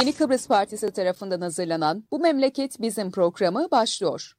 [0.00, 4.32] Yeni Kıbrıs Partisi tarafından hazırlanan Bu Memleket Bizim programı başlıyor.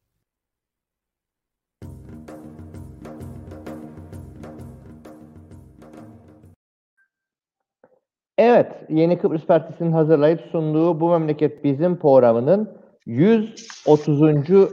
[8.38, 14.22] Evet, Yeni Kıbrıs Partisi'nin hazırlayıp sunduğu Bu Memleket Bizim programının 130.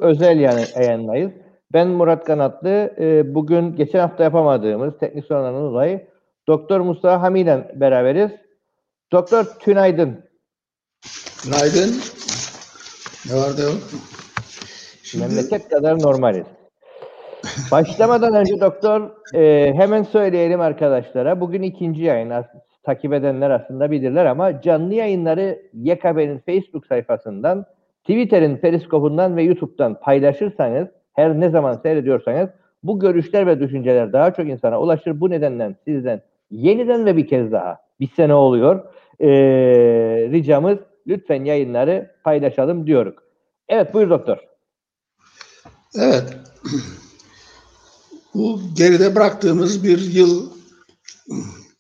[0.01, 0.41] özel
[0.77, 1.33] yayınlayız.
[1.73, 2.95] Ben Murat Kanatlı.
[2.99, 6.09] Ee, bugün geçen hafta yapamadığımız teknik sorunlardan dolayı
[6.47, 8.31] Doktor Mustafa Hami ile beraberiz.
[9.13, 10.32] Doktor Tünaydın.
[11.45, 11.91] Günaydın.
[13.31, 13.79] Ne var da yok?
[15.03, 15.25] Şimdi...
[15.25, 16.47] Memleket kadar normaliz.
[17.71, 21.41] Başlamadan önce doktor e, hemen söyleyelim arkadaşlara.
[21.41, 22.33] Bugün ikinci yayın.
[22.83, 27.65] Takip edenler aslında bilirler ama canlı yayınları YKB'nin Facebook sayfasından,
[28.01, 32.49] Twitter'in Periskop'undan ve YouTube'dan paylaşırsanız, her ne zaman seyrediyorsanız
[32.83, 35.21] bu görüşler ve düşünceler daha çok insana ulaşır.
[35.21, 38.85] Bu nedenden sizden yeniden ve bir kez daha bir sene oluyor.
[39.21, 39.29] E,
[40.33, 43.15] ricamız lütfen yayınları paylaşalım diyoruz.
[43.69, 44.39] Evet buyur doktor.
[45.95, 46.37] Evet.
[48.35, 50.53] Bu geride bıraktığımız bir yıl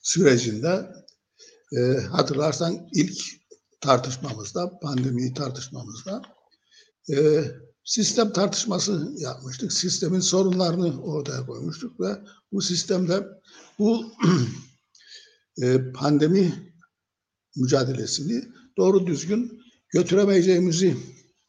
[0.03, 0.87] sürecinde
[1.77, 3.19] e, hatırlarsan ilk
[3.81, 6.23] tartışmamızda, pandemiyi tartışmamızda
[7.11, 7.45] e,
[7.85, 9.73] sistem tartışması yapmıştık.
[9.73, 12.17] Sistemin sorunlarını ortaya koymuştuk ve
[12.53, 13.27] bu sistemde
[13.79, 14.13] bu
[15.63, 16.73] e, pandemi
[17.57, 18.45] mücadelesini
[18.77, 20.97] doğru düzgün götüremeyeceğimizi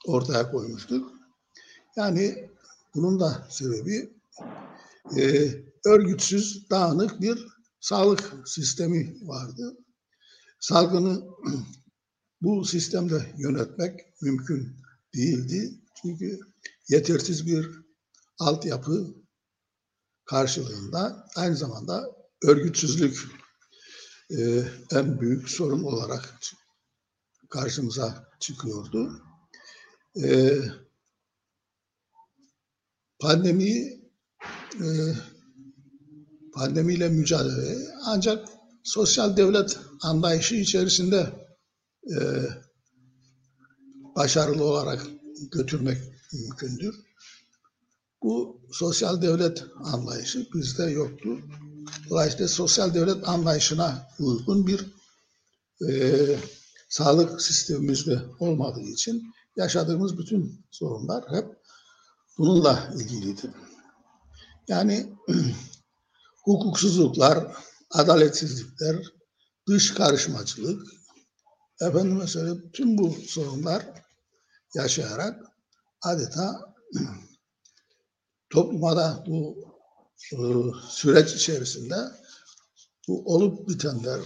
[0.05, 1.11] ortaya koymuştuk.
[1.95, 2.49] Yani
[2.95, 4.13] bunun da sebebi
[5.17, 5.49] e,
[5.85, 7.47] örgütsüz, dağınık bir
[7.79, 9.77] sağlık sistemi vardı.
[10.59, 11.23] Salgını
[12.41, 14.75] bu sistemde yönetmek mümkün
[15.15, 15.79] değildi.
[16.01, 16.39] Çünkü
[16.89, 17.69] yetersiz bir
[18.39, 19.15] altyapı
[20.25, 22.03] karşılığında aynı zamanda
[22.43, 23.27] örgütsüzlük
[24.31, 26.39] e, en büyük sorun olarak
[27.53, 29.21] karşımıza çıkıyordu.
[30.23, 30.53] E,
[33.19, 34.11] pandemiyi
[34.81, 34.87] e,
[36.53, 38.49] pandemiyle mücadele ancak
[38.83, 41.29] sosyal devlet anlayışı içerisinde
[42.11, 42.17] e,
[44.15, 45.07] başarılı olarak
[45.51, 45.97] götürmek
[46.33, 46.95] mümkündür.
[48.23, 51.39] Bu sosyal devlet anlayışı bizde yoktu.
[52.09, 54.85] Dolayısıyla sosyal devlet anlayışına uygun bir
[55.89, 56.37] e,
[56.93, 61.45] sağlık sistemimizde olmadığı için yaşadığımız bütün sorunlar hep
[62.37, 63.53] bununla ilgiliydi.
[64.67, 65.13] Yani
[66.43, 67.55] hukuksuzluklar,
[67.91, 69.13] adaletsizlikler,
[69.67, 70.87] dış karışmacılık,
[71.81, 73.85] efendim mesela tüm bu sorunlar
[74.75, 75.41] yaşayarak
[76.01, 76.75] adeta
[78.49, 79.57] topluma da bu
[80.33, 80.37] e,
[80.89, 81.95] süreç içerisinde
[83.07, 84.21] bu olup bitenler,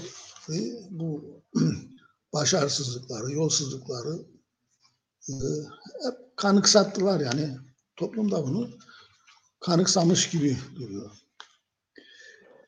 [0.89, 1.41] bu
[2.33, 4.13] başarısızlıkları, yolsuzlukları
[5.29, 5.33] e,
[6.05, 7.57] hep kanıksattılar yani.
[7.95, 8.67] Toplumda bunu
[9.59, 11.11] kanıksamış gibi duruyor.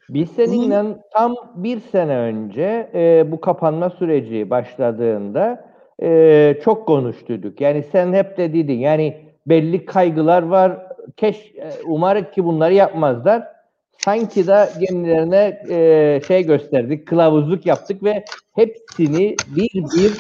[0.10, 1.02] Biz seninle Bunun...
[1.14, 5.72] tam bir sene önce e, bu kapanma süreci başladığında
[6.02, 7.62] e, çok konuştuyduk.
[7.62, 10.88] Yani sen hep de dedin yani belli kaygılar var.
[11.18, 13.59] Keş, e, umarım ki bunları yapmazlar.
[14.06, 20.18] Sanki de kendilerine e, şey gösterdik, kılavuzluk yaptık ve hepsini bir bir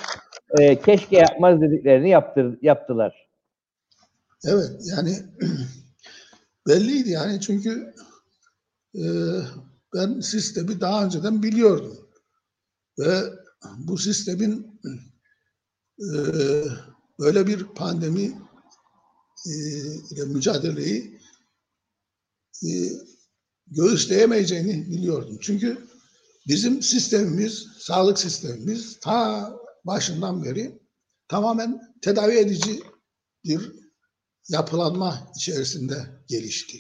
[0.60, 3.30] e, keşke yapmaz dediklerini yaptır, yaptılar.
[4.46, 5.16] Evet yani
[6.68, 7.94] belliydi yani çünkü
[8.96, 9.04] e,
[9.96, 11.98] ben sistemi daha önceden biliyordum.
[13.00, 13.20] Ve
[13.78, 14.82] bu sistemin
[16.00, 16.10] e,
[17.20, 18.26] böyle bir pandemi
[19.48, 19.54] e,
[20.12, 21.20] ile mücadeleyi
[22.64, 22.70] e,
[23.72, 25.38] göğüsleyemeyeceğini biliyordum.
[25.42, 25.88] Çünkü
[26.48, 29.52] bizim sistemimiz, sağlık sistemimiz ta
[29.86, 30.80] başından beri
[31.28, 32.84] tamamen tedavi edici
[33.44, 33.72] bir
[34.50, 36.78] yapılanma içerisinde gelişti.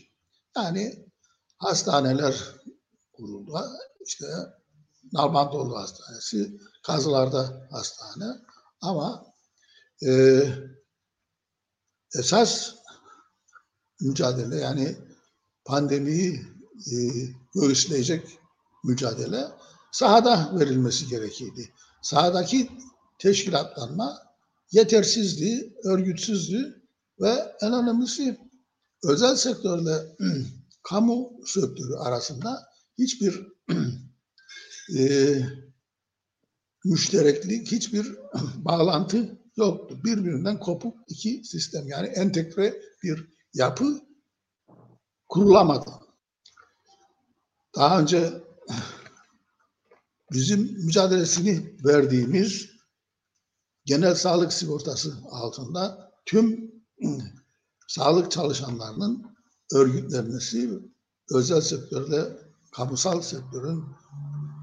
[0.55, 1.05] Yani
[1.57, 2.35] hastaneler
[3.13, 3.61] kuruldu.
[4.05, 4.25] İşte
[5.13, 8.25] Nalbantoğlu Hastanesi, Kazılar'da hastane
[8.81, 9.33] ama
[10.07, 10.43] e,
[12.15, 12.75] esas
[14.01, 14.97] mücadele yani
[15.65, 16.95] pandemiyi e,
[18.83, 19.47] mücadele
[19.91, 21.73] sahada verilmesi gerekirdi.
[22.01, 22.69] Sahadaki
[23.17, 24.17] teşkilatlanma
[24.71, 26.83] yetersizliği, örgütsüzlüğü
[27.21, 28.39] ve en önemlisi
[29.03, 30.15] özel sektörle
[30.83, 33.47] kamu sektörü arasında hiçbir
[34.97, 35.35] e,
[36.85, 38.15] müştereklik, hiçbir
[38.55, 39.99] bağlantı yoktu.
[40.03, 43.99] Birbirinden kopuk iki sistem yani entegre bir yapı
[45.29, 46.08] kurulamadı.
[47.79, 48.43] Daha önce
[50.31, 52.69] bizim mücadelesini verdiğimiz
[53.85, 56.71] genel sağlık sigortası altında tüm
[57.87, 59.35] sağlık çalışanlarının
[59.73, 60.79] örgütlenmesi,
[61.33, 62.37] özel sektörde
[62.71, 63.85] kamusal sektörün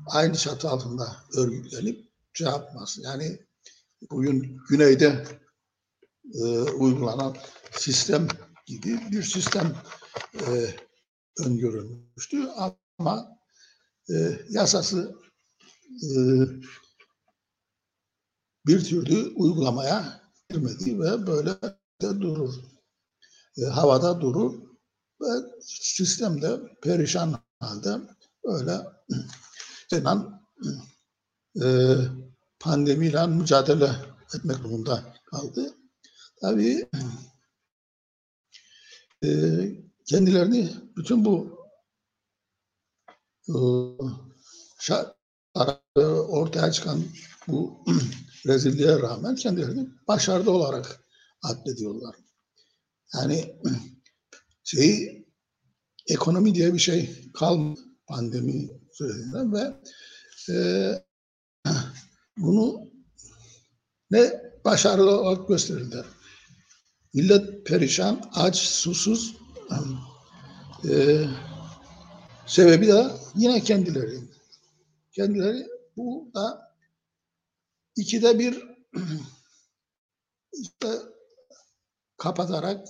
[0.07, 3.03] aynı çatı altında örgütlenip şey yapması.
[3.03, 3.39] Yani
[4.11, 5.25] bugün güneyde
[6.35, 7.37] e, uygulanan
[7.73, 8.29] sistem
[8.67, 9.77] gibi bir sistem
[10.35, 10.77] e,
[11.45, 12.49] öngörülmüştü
[12.99, 13.39] ama
[14.11, 14.15] e,
[14.51, 15.15] yasası
[16.03, 16.17] e,
[18.67, 20.21] bir türlü uygulamaya
[20.51, 21.55] girmedi ve böyle
[22.03, 22.55] de durur.
[23.59, 24.55] E, havada durur
[25.21, 25.27] ve
[25.63, 27.97] sistemde perişan halde
[28.45, 28.81] öyle
[29.93, 30.43] inan
[31.63, 31.67] e,
[32.61, 33.91] pandemiyle mücadele
[34.35, 35.75] etmek durumunda kaldı.
[36.41, 36.89] Tabii
[39.25, 39.29] e,
[40.07, 41.56] kendilerini bütün bu
[46.29, 47.05] ortaya çıkan
[47.49, 47.85] bu
[48.47, 51.01] rezilliğe rağmen kendilerini başarılı olarak
[51.43, 52.17] addediyorlar.
[53.15, 53.57] Yani
[54.65, 55.27] şeyi
[56.09, 59.73] ekonomi diye bir şey kalmadı pandemi sürecinde ve
[60.53, 60.57] e,
[62.39, 62.91] bunu
[64.11, 66.05] ne başarılı olarak gösterildi.
[67.15, 69.37] Millet perişan, aç, susuz.
[70.89, 71.25] E,
[72.47, 74.19] sebebi de yine kendileri.
[75.13, 75.67] Kendileri
[75.97, 76.77] bu da
[77.97, 78.77] ikide bir
[80.53, 80.89] işte
[82.17, 82.89] kapatarak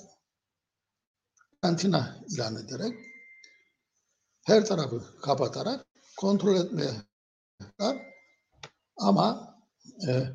[1.62, 2.94] karantina ilan ederek
[4.44, 5.86] her tarafı kapatarak
[6.16, 6.92] kontrol etmeye
[8.96, 9.56] ama
[10.08, 10.26] e,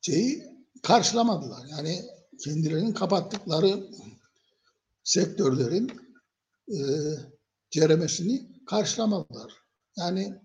[0.00, 0.44] şeyi
[0.82, 1.66] karşılamadılar.
[1.66, 2.04] Yani
[2.44, 3.90] kendilerinin kapattıkları
[5.04, 6.05] sektörlerin
[6.68, 6.78] e,
[7.70, 9.52] ceremesini karşılamadılar.
[9.96, 10.40] Yani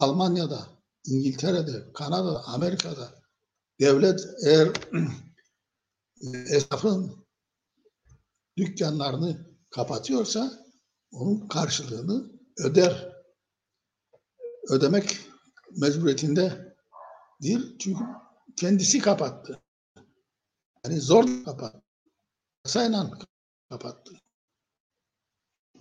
[0.00, 0.68] Almanya'da,
[1.06, 3.22] İngiltere'de, Kanada'da, Amerika'da
[3.80, 4.68] devlet eğer
[6.50, 7.26] esnafın
[8.56, 10.66] dükkanlarını kapatıyorsa
[11.12, 13.10] onun karşılığını öder.
[14.68, 15.20] Ödemek
[15.76, 16.74] mecburiyetinde
[17.42, 17.76] değil.
[17.78, 18.04] Çünkü
[18.56, 19.62] kendisi kapattı.
[20.84, 21.82] Yani zor kapattı.
[22.64, 23.10] Sayla
[23.70, 24.12] kapattı.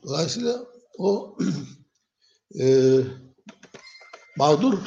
[0.03, 0.65] Dolayısıyla
[0.97, 1.37] o
[2.59, 2.97] e,
[4.37, 4.79] mağdur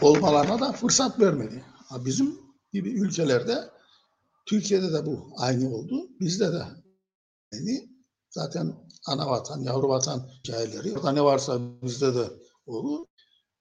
[0.00, 1.64] olmalarına da fırsat vermedi.
[1.88, 2.38] Ha, bizim
[2.72, 3.70] gibi ülkelerde
[4.46, 6.08] Türkiye'de de bu aynı oldu.
[6.20, 6.62] Bizde de
[7.54, 7.96] aynı.
[8.30, 8.74] Zaten
[9.06, 10.92] ana vatan, yavru vatan hikayeleri.
[10.92, 12.30] Orada ne varsa bizde de
[12.66, 13.06] olur.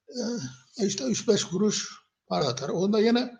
[0.09, 1.89] Ee, işte 3-5 kuruş
[2.27, 2.69] para atar.
[2.69, 3.33] Onda yine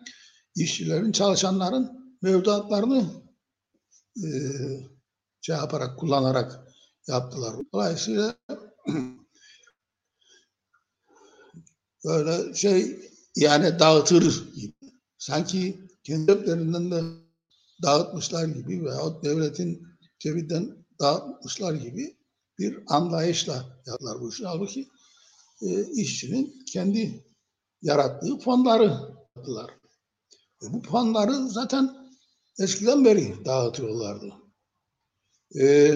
[0.56, 3.04] işçilerin, çalışanların mevduatlarını
[4.24, 4.28] e,
[5.46, 6.60] şey yaparak, kullanarak
[7.08, 7.56] yaptılar.
[7.72, 8.36] Dolayısıyla
[12.04, 13.00] böyle şey
[13.36, 14.74] yani dağıtır gibi.
[15.18, 17.02] Sanki kendi ceplerinden de
[17.82, 19.88] dağıtmışlar gibi veyahut devletin
[20.18, 22.16] cebinden dağıtmışlar gibi
[22.58, 24.44] bir anlayışla yaptılar bu işi.
[24.46, 24.88] Halbuki
[25.62, 27.24] e, işçinin kendi
[27.82, 28.84] yarattığı fonları
[29.36, 29.70] yaptılar.
[30.62, 32.10] E, bu fonları zaten
[32.58, 34.45] eskiden beri dağıtıyorlardı.
[35.54, 35.94] E,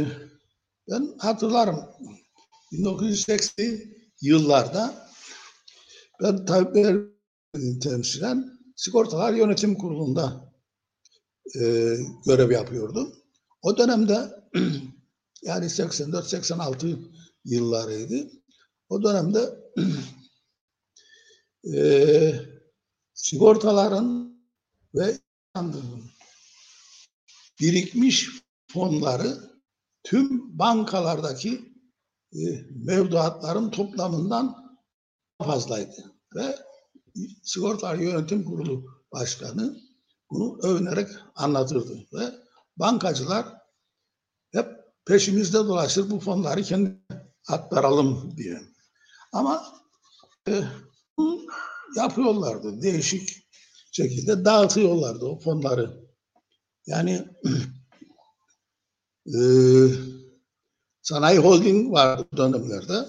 [0.91, 1.85] ben hatırlarım
[2.73, 3.81] 1980
[4.21, 5.09] yıllarda
[6.23, 10.55] ben Tayyip Erdoğan'ı temsilen Sigortalar Yönetim Kurulu'nda
[11.57, 11.61] e,
[12.27, 13.15] görev yapıyordum.
[13.63, 14.45] O dönemde
[15.43, 16.99] yani 84-86
[17.45, 18.31] yıllarıydı.
[18.89, 19.41] O dönemde
[21.75, 22.35] e,
[23.15, 24.41] sigortaların
[24.95, 25.19] ve
[27.61, 28.31] birikmiş
[28.73, 29.51] fonları
[30.05, 31.75] tüm bankalardaki
[32.33, 34.79] e, mevduatların toplamından
[35.43, 36.13] fazlaydı.
[36.35, 36.57] Ve
[37.43, 39.77] Sigortalar Yönetim Kurulu Başkanı
[40.31, 42.07] bunu övünerek anlatırdı.
[42.13, 42.33] Ve
[42.77, 43.47] bankacılar
[44.53, 44.67] hep
[45.07, 47.01] peşimizde dolaşır bu fonları kendi
[47.49, 48.61] aktaralım diye.
[49.33, 49.65] Ama
[50.49, 50.65] e,
[51.97, 52.83] yapıyorlardı.
[52.83, 53.29] Değişik
[53.93, 56.11] şekilde dağıtıyorlardı o fonları.
[56.87, 57.29] Yani
[59.35, 59.41] e,
[61.03, 63.09] Sanayi Holding vardı dönemlerde.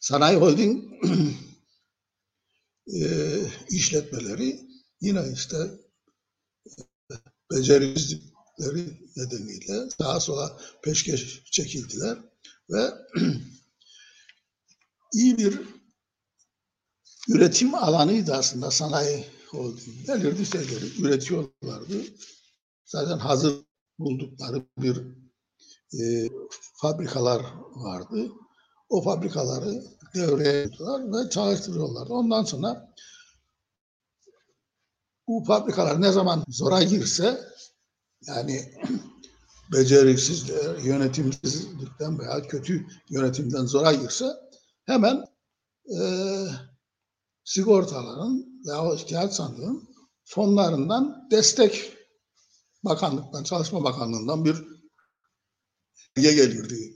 [0.00, 0.84] Sanayi Holding
[2.94, 3.06] e,
[3.70, 4.60] işletmeleri
[5.00, 5.56] yine işte
[7.50, 12.18] becerisizlikleri nedeniyle sağa sola peşkeş çekildiler
[12.70, 12.90] ve
[15.14, 15.60] iyi bir
[17.28, 20.06] üretim alanıydı aslında sanayi holding.
[20.06, 22.02] Gelirdi şeyleri üretiyorlardı.
[22.84, 23.54] Zaten hazır
[23.98, 25.23] buldukları bir
[26.00, 26.28] e,
[26.74, 27.42] fabrikalar
[27.74, 28.32] vardı.
[28.88, 29.84] O fabrikaları
[30.14, 32.12] devreye tuttular ve çalıştırıyorlardı.
[32.12, 32.94] Ondan sonra
[35.28, 37.40] bu fabrikalar ne zaman zora girse
[38.26, 38.72] yani
[39.72, 44.26] beceriksizler, yönetimsizlikten veya kötü yönetimden zora girse
[44.86, 45.24] hemen
[45.96, 45.98] e,
[47.44, 49.88] sigortaların veya kağıt sandığın
[50.24, 51.92] fonlarından destek
[52.84, 54.73] bakanlıktan, Çalışma Bakanlığı'ndan bir
[56.16, 56.94] bilgi gelirdi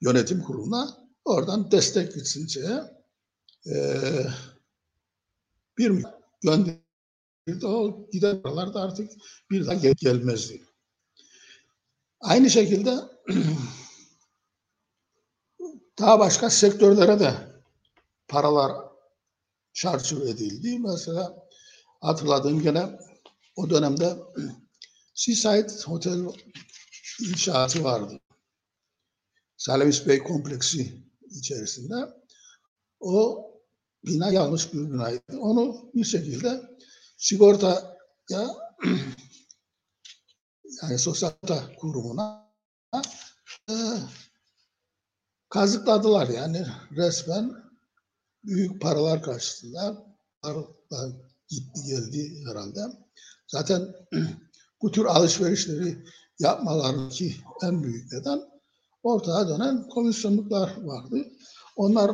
[0.00, 1.00] yönetim kuruluna.
[1.24, 2.80] Oradan destek gitsin şeye.
[3.66, 4.26] Ee,
[5.78, 6.04] bir
[6.42, 7.66] gönderirdi.
[7.66, 9.10] O gider paralar artık
[9.50, 10.62] bir daha gel gelmezdi.
[12.20, 12.94] Aynı şekilde
[15.98, 17.34] daha başka sektörlere de
[18.28, 18.72] paralar
[19.72, 20.78] çarçur edildi.
[20.78, 21.48] Mesela
[22.00, 22.98] hatırladığım gene
[23.56, 24.16] o dönemde
[25.14, 26.26] Seaside Hotel
[27.20, 28.20] inşaatı vardı.
[29.60, 31.94] Salavis Bey kompleksi içerisinde.
[33.00, 33.44] O
[34.06, 35.38] bina yanlış bir binaydı.
[35.38, 36.62] Onu bir şekilde
[37.16, 37.96] sigortaya
[40.82, 41.32] yani sosyal
[41.78, 42.52] kurumuna
[43.70, 43.74] e,
[45.48, 47.54] kazıkladılar yani resmen
[48.44, 50.06] büyük paralar karşısında
[50.42, 51.12] paralar
[51.48, 52.80] gitti geldi herhalde.
[53.48, 53.94] Zaten
[54.82, 56.04] bu tür alışverişleri
[56.38, 58.50] yapmalarındaki en büyük neden
[59.02, 61.26] ortaya dönen komisyonluklar vardı.
[61.76, 62.10] Onlar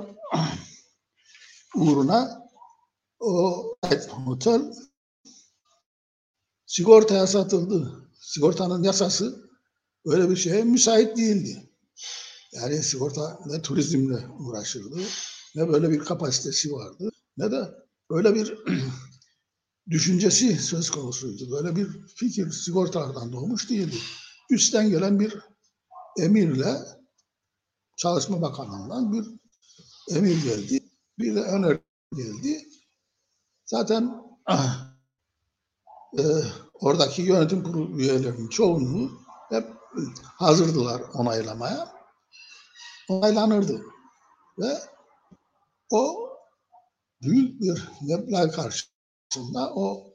[1.77, 2.49] uğruna
[3.21, 3.65] o
[4.27, 4.73] otel
[6.67, 8.09] sigortaya satıldı.
[8.21, 9.51] Sigortanın yasası
[10.05, 11.71] öyle bir şeye müsait değildi.
[12.53, 15.01] Yani sigorta ne turizmle uğraşırdı,
[15.55, 17.75] ne böyle bir kapasitesi vardı, ne de
[18.11, 18.59] öyle bir
[19.91, 21.51] düşüncesi söz konusuydu.
[21.51, 23.97] Böyle bir fikir sigortalardan doğmuş değildi.
[24.51, 25.35] Üstten gelen bir
[26.19, 26.97] emirle
[27.97, 29.27] Çalışma Bakanlığı'ndan bir
[30.17, 30.85] emir geldi.
[31.19, 31.83] Bir de öneri
[32.17, 32.69] geldi.
[33.67, 34.23] Zaten
[36.19, 36.23] e,
[36.75, 39.11] oradaki yönetim kurulu üyelerinin çoğunluğu
[39.49, 39.77] hep
[40.23, 41.97] hazırdılar onaylamaya.
[43.09, 43.83] Onaylanırdı.
[44.59, 44.79] Ve
[45.91, 46.31] o
[47.23, 50.15] büyük bir meblağ karşısında o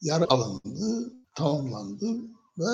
[0.00, 2.06] yarı alındı, tamamlandı
[2.58, 2.70] ve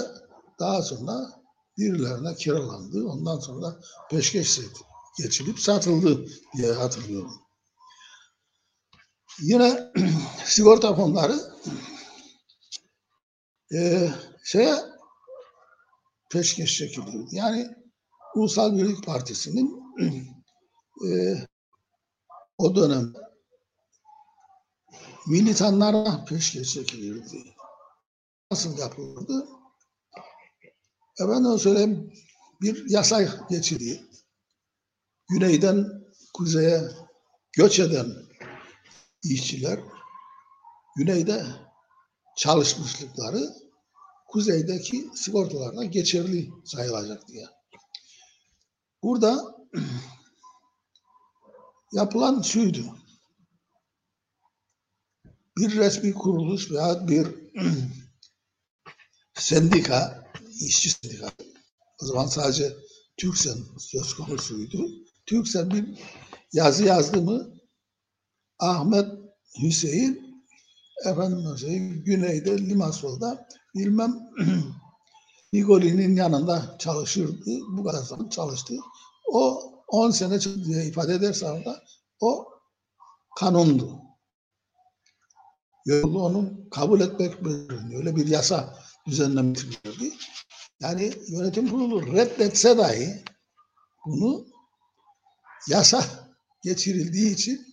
[0.59, 1.38] daha sonra
[1.79, 3.05] birilerine kiralandı.
[3.05, 3.81] Ondan sonra
[4.11, 4.61] peşkeş
[5.19, 7.43] geçilip satıldı diye hatırlıyorum.
[9.41, 9.93] Yine
[10.45, 11.41] sigorta fonları
[13.75, 14.11] e,
[14.45, 14.77] şeye
[16.31, 17.29] peşkeş çekiliyor.
[17.33, 17.69] Yani
[18.35, 19.83] Ulusal Birlik Partisi'nin
[21.07, 21.11] e,
[22.59, 23.13] o dönem
[25.27, 27.55] militanlara peşkeş çekilirdi.
[28.51, 29.58] Nasıl yapılırdı?
[31.21, 32.13] Efendim söyleyeyim
[32.61, 34.05] bir yasa geçildi.
[35.29, 35.87] Güneyden
[36.35, 36.83] kuzeye
[37.53, 38.07] göç eden
[39.25, 39.81] işçiler
[40.97, 41.47] güneyde
[42.37, 43.55] çalışmışlıkları
[44.29, 47.47] kuzeydeki sigortalarına geçerli sayılacak diye.
[49.03, 49.57] Burada
[51.93, 52.85] yapılan şuydu.
[55.57, 57.29] Bir resmi kuruluş veya bir
[59.35, 60.18] sendika,
[60.61, 61.33] işçi sendika,
[62.03, 62.77] o zaman sadece
[63.17, 64.89] Türksen söz konusuydu.
[65.27, 65.85] Türksen bir
[66.53, 67.55] yazı yazdı mı
[68.59, 69.07] Ahmet
[69.63, 70.45] Hüseyin
[71.05, 74.15] efendim söyleyeyim, güneyde Limasol'da bilmem
[75.53, 77.51] Nigoli'nin yanında çalışırdı.
[77.69, 78.75] Bu kadar zaman çalıştı.
[79.33, 81.83] O 10 sene diye ifade ederse orada
[82.21, 82.49] o
[83.37, 84.01] kanundu.
[85.87, 88.01] Yolu onun kabul etmek bekleniyor.
[88.01, 90.13] Öyle bir yasa düzenlemişlerdi.
[90.81, 93.25] Yani yönetim kurulu reddetse dahi
[94.07, 94.47] bunu
[95.69, 96.05] yasa
[96.63, 97.67] geçirildiği için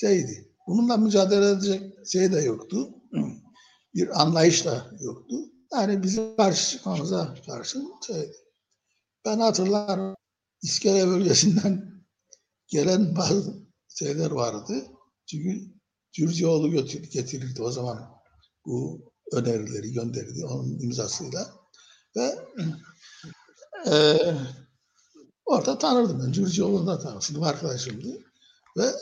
[0.00, 0.52] şeydi.
[0.66, 2.90] Bununla mücadele edecek şey de yoktu.
[3.94, 5.36] Bir anlayış da yoktu.
[5.72, 8.36] Yani bizim karşı çıkmamıza karşı şeydi.
[9.24, 10.16] Ben hatırlarım
[10.62, 12.04] İskele bölgesinden
[12.68, 14.86] gelen bazı şeyler vardı.
[15.26, 15.76] Çünkü
[16.12, 18.10] Cürcioğlu götür, getirirdi o zaman
[18.66, 21.55] bu önerileri gönderirdi onun imzasıyla.
[22.16, 22.38] Ve
[23.86, 24.18] e,
[25.44, 26.32] orada tanırdım ben.
[26.32, 27.42] Cürcioğlu'nu da tanımıştım.
[27.42, 28.08] Arkadaşımdı.
[28.76, 28.92] Ve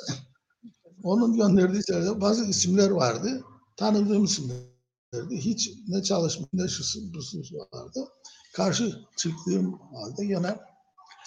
[1.03, 3.45] onun gönderdiği şeylerde bazı isimler vardı.
[3.77, 5.37] Tanıdığım isimlerdi.
[5.37, 7.39] Hiç ne çalışma ne şusu busu
[7.73, 8.09] vardı.
[8.53, 10.59] Karşı çıktığım halde yine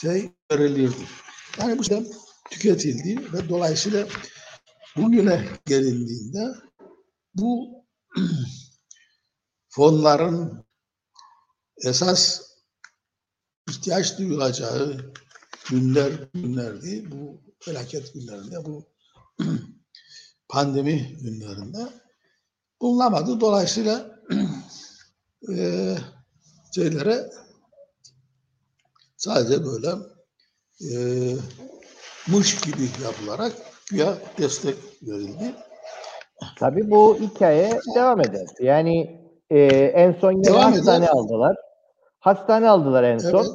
[0.01, 1.07] şey verilirdi.
[1.59, 2.11] Yani bu şey
[2.51, 4.07] tüketildi ve dolayısıyla
[4.97, 6.55] bugüne gelindiğinde
[7.33, 7.83] bu
[9.69, 10.66] fonların
[11.83, 12.41] esas
[13.69, 14.97] ihtiyaç duyulacağı
[15.69, 17.11] günler günlerdi.
[17.11, 18.85] Bu felaket günlerinde, bu
[20.49, 21.79] pandemi günlerinde
[22.81, 23.39] bulunamadı.
[23.39, 24.19] Dolayısıyla
[25.55, 25.95] e,
[26.75, 27.29] şeylere
[29.17, 29.89] sadece böyle
[30.81, 30.95] e,
[32.27, 33.53] mış gibi yapılarak
[33.89, 35.55] güya destek verildi.
[36.59, 38.47] Tabii bu hikaye devam eder.
[38.59, 39.59] Yani e,
[39.95, 41.55] en son yine hastane aldılar.
[42.19, 43.21] Hastane aldılar en Evet.
[43.21, 43.47] son.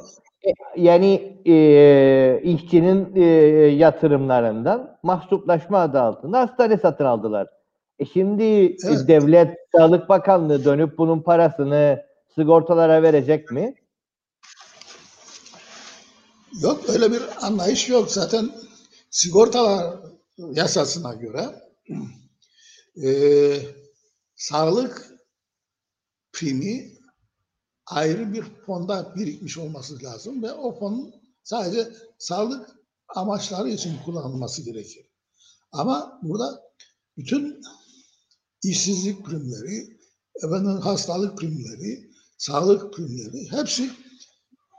[0.77, 3.25] Yani e, işçinin e,
[3.75, 7.49] yatırımlarından mahsuplaşma adı altında hastane satın aldılar.
[7.99, 9.09] E şimdi e, Evet.
[9.09, 12.03] devlet, Sağlık Bakanlığı dönüp bunun parasını
[12.35, 13.75] sigortalara verecek mi?
[16.63, 18.11] Yok öyle bir anlayış yok.
[18.11, 18.51] Zaten
[19.11, 19.95] sigortalar
[20.39, 21.45] yasasına göre
[23.05, 23.11] e,
[24.37, 25.07] sağlık
[26.33, 26.85] primi
[27.93, 32.71] ayrı bir fonda birikmiş olması lazım ve o fon sadece sağlık
[33.17, 35.07] amaçları için kullanılması gerekir.
[35.73, 36.63] Ama burada
[37.17, 37.61] bütün
[38.63, 39.99] işsizlik primleri,
[40.45, 43.91] efendim hastalık primleri, sağlık primleri hepsi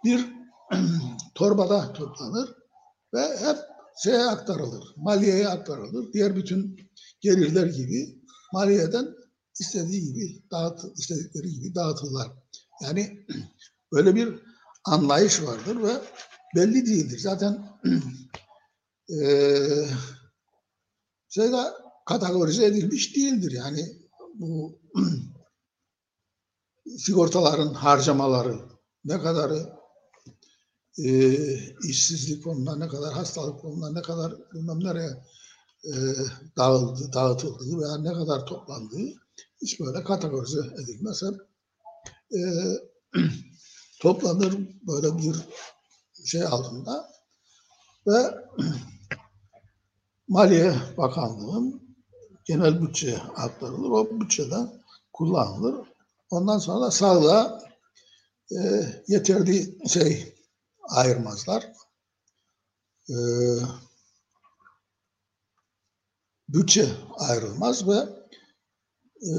[0.05, 0.25] bir
[1.35, 2.55] torbada toplanır
[3.13, 3.57] ve hep
[4.03, 6.13] şeye aktarılır, maliyeye aktarılır.
[6.13, 6.79] Diğer bütün
[7.21, 9.07] gelirler gibi maliyeden
[9.59, 12.27] istediği gibi dağıt, istedikleri gibi dağıtırlar.
[12.83, 13.25] Yani
[13.93, 14.39] böyle bir
[14.85, 16.01] anlayış vardır ve
[16.55, 17.19] belli değildir.
[17.19, 17.79] Zaten
[19.09, 19.87] eee
[21.29, 21.63] şeyde
[22.05, 23.51] kategorize edilmiş değildir.
[23.51, 23.85] Yani
[24.33, 24.79] bu
[26.97, 28.59] sigortaların harcamaları
[29.05, 29.73] ne kadarı
[30.97, 31.33] e,
[31.89, 35.23] işsizlik fonuna ne kadar, hastalık fonuna ne kadar bilmem nereye
[35.83, 35.91] e,
[36.57, 39.13] dağıldı, dağıtıldığı veya ne kadar toplandığı
[39.61, 41.23] hiç böyle kategorize edilmez.
[41.23, 41.52] Hep
[42.33, 42.41] e,
[44.01, 44.53] toplanır
[44.87, 45.35] böyle bir
[46.25, 47.09] şey altında
[48.07, 48.35] ve
[50.27, 51.97] Maliye Bakanlığı'nın
[52.45, 53.89] genel bütçeye aktarılır.
[53.89, 55.87] O bütçeden kullanılır.
[56.29, 57.61] Ondan sonra da sağlığa
[58.51, 58.57] e,
[59.07, 60.35] yeterli şey
[60.89, 61.73] ayırmazlar.
[63.09, 63.15] E,
[66.49, 67.95] bütçe ayrılmaz ve
[69.21, 69.31] e,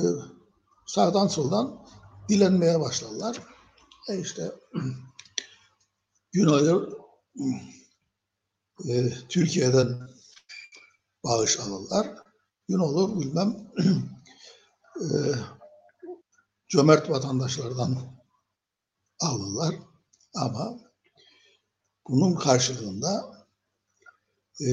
[0.87, 1.84] sağdan soldan
[2.29, 3.43] dilenmeye başlarlar.
[4.09, 4.53] E işte
[6.33, 6.89] Günay'ı
[8.89, 10.09] e, Türkiye'den
[11.25, 12.15] bağış alırlar.
[12.69, 13.73] Gün olur bilmem
[15.01, 15.07] e,
[16.69, 17.99] cömert vatandaşlardan
[19.21, 19.75] alırlar.
[20.35, 20.81] Ama
[22.09, 23.47] bunun karşılığında
[24.67, 24.69] e,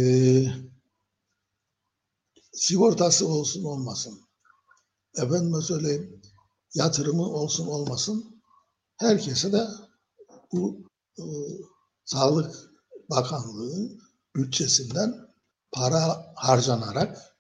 [2.54, 4.22] sigortası olsun olmasın,
[5.16, 6.21] efendime söyleyeyim
[6.74, 8.42] yatırımı olsun olmasın,
[8.98, 9.68] herkese de
[10.52, 10.88] bu
[11.20, 11.24] e,
[12.06, 12.56] Sağlık
[13.10, 13.90] Bakanlığı
[14.36, 15.16] bütçesinden
[15.72, 17.36] para harcanarak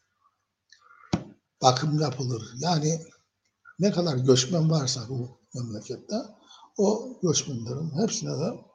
[1.61, 2.51] bakım yapılır.
[2.57, 3.01] Yani
[3.79, 6.15] ne kadar göçmen varsa bu memlekette
[6.77, 8.71] o göçmenlerin hepsine de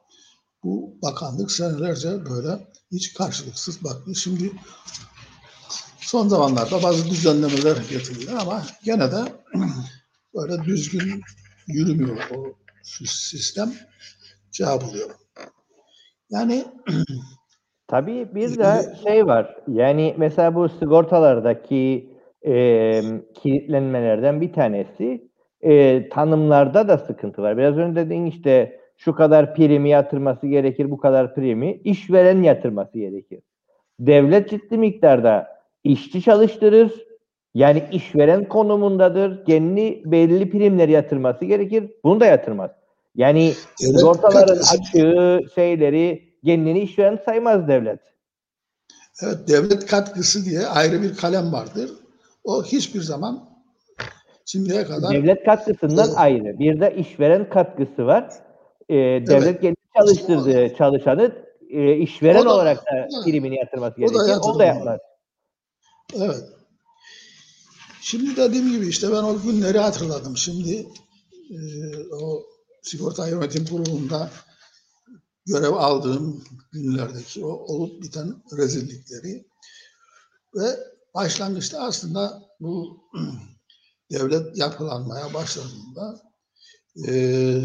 [0.63, 4.15] bu bakanlık senelerce böyle hiç karşılıksız baktı.
[4.15, 4.51] Şimdi
[5.99, 9.43] son zamanlarda bazı düzenlemeler getirdiler ama gene de
[10.37, 11.21] böyle düzgün
[11.67, 13.69] yürümüyor o sistem
[14.51, 15.09] cevap oluyor.
[16.29, 16.65] Yani
[17.87, 19.55] Tabii bir de şey var.
[19.67, 22.09] Yani mesela bu sigortalardaki
[22.45, 23.01] e,
[23.33, 25.29] kilitlenmelerden bir tanesi
[25.61, 27.57] e, tanımlarda da sıkıntı var.
[27.57, 33.39] Biraz önce dediğin işte şu kadar primi yatırması gerekir, bu kadar primi işveren yatırması gerekir.
[33.99, 35.47] Devlet ciddi miktarda
[35.83, 37.06] işçi çalıştırır.
[37.57, 39.45] Yani işveren konumundadır.
[39.45, 41.91] Kendi belli primleri yatırması gerekir.
[42.03, 42.71] Bunu da yatırmaz.
[43.15, 47.99] Yani Evet, katkısı- açığı şeyleri kendini işveren saymaz devlet.
[49.23, 51.91] Evet, devlet katkısı diye ayrı bir kalem vardır.
[52.43, 53.49] O hiçbir zaman
[54.45, 56.17] şimdiye kadar Devlet katkısından Evet.
[56.17, 56.59] ayrı.
[56.59, 58.29] Bir de işveren katkısı var.
[58.89, 58.95] Ee,
[59.27, 61.31] devlet kendi çalıştırdığı çalışanı
[61.69, 63.11] e, işveren da- olarak da Evet.
[63.25, 64.39] primini yatırması O da gerekiyor.
[64.55, 64.99] O da yapmaz.
[66.15, 66.43] Evet.
[68.01, 70.37] Şimdi dediğim gibi işte ben o günleri hatırladım.
[70.37, 70.87] Şimdi
[71.49, 71.57] e,
[72.13, 72.43] o
[72.81, 74.31] sigorta yönetim kurulunda
[75.45, 79.47] görev aldığım günlerdeki o olup biten rezillikleri
[80.55, 80.79] ve
[81.15, 83.01] başlangıçta aslında bu
[84.11, 86.21] devlet yapılanmaya başladığında
[87.07, 87.61] e,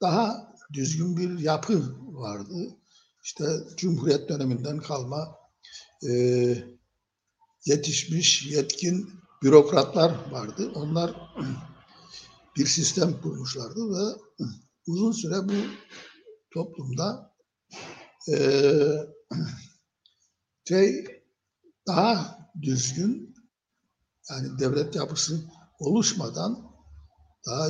[0.00, 2.76] daha düzgün bir yapı vardı.
[3.24, 3.44] İşte
[3.76, 5.36] Cumhuriyet döneminden kalma
[6.08, 6.10] e,
[7.64, 9.10] yetişmiş yetkin
[9.42, 10.72] bürokratlar vardı.
[10.74, 11.14] Onlar
[12.56, 14.16] bir sistem kurmuşlardı ve
[14.86, 15.52] uzun süre bu
[16.50, 17.34] toplumda
[18.28, 19.06] eee
[20.68, 21.04] şey
[21.86, 23.34] daha düzgün
[24.30, 25.40] yani devlet yapısı
[25.78, 26.70] oluşmadan
[27.46, 27.68] daha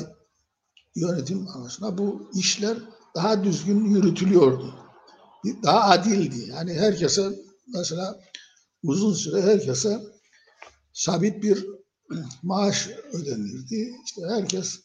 [0.95, 2.79] yönetim anlaşına bu işler
[3.15, 4.75] daha düzgün yürütülüyordu.
[5.63, 6.51] Daha adildi.
[6.51, 7.31] Yani herkese
[7.67, 8.21] mesela
[8.83, 10.01] uzun süre herkese
[10.93, 11.67] sabit bir
[12.43, 13.97] maaş ödenirdi.
[14.05, 14.81] İşte herkes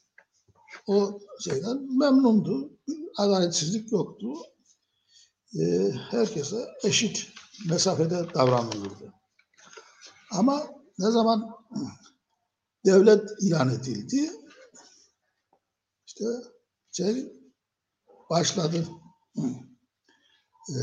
[0.87, 2.71] o şeyden memnundu.
[3.17, 4.27] Adaletsizlik yoktu.
[5.59, 7.27] Ee, herkese eşit
[7.69, 9.13] mesafede davranılırdı.
[10.31, 10.67] Ama
[10.99, 11.55] ne zaman
[12.85, 14.31] devlet ilan edildi,
[16.07, 16.25] işte
[16.91, 17.33] şey
[18.29, 18.87] başladı,
[20.69, 20.75] ee,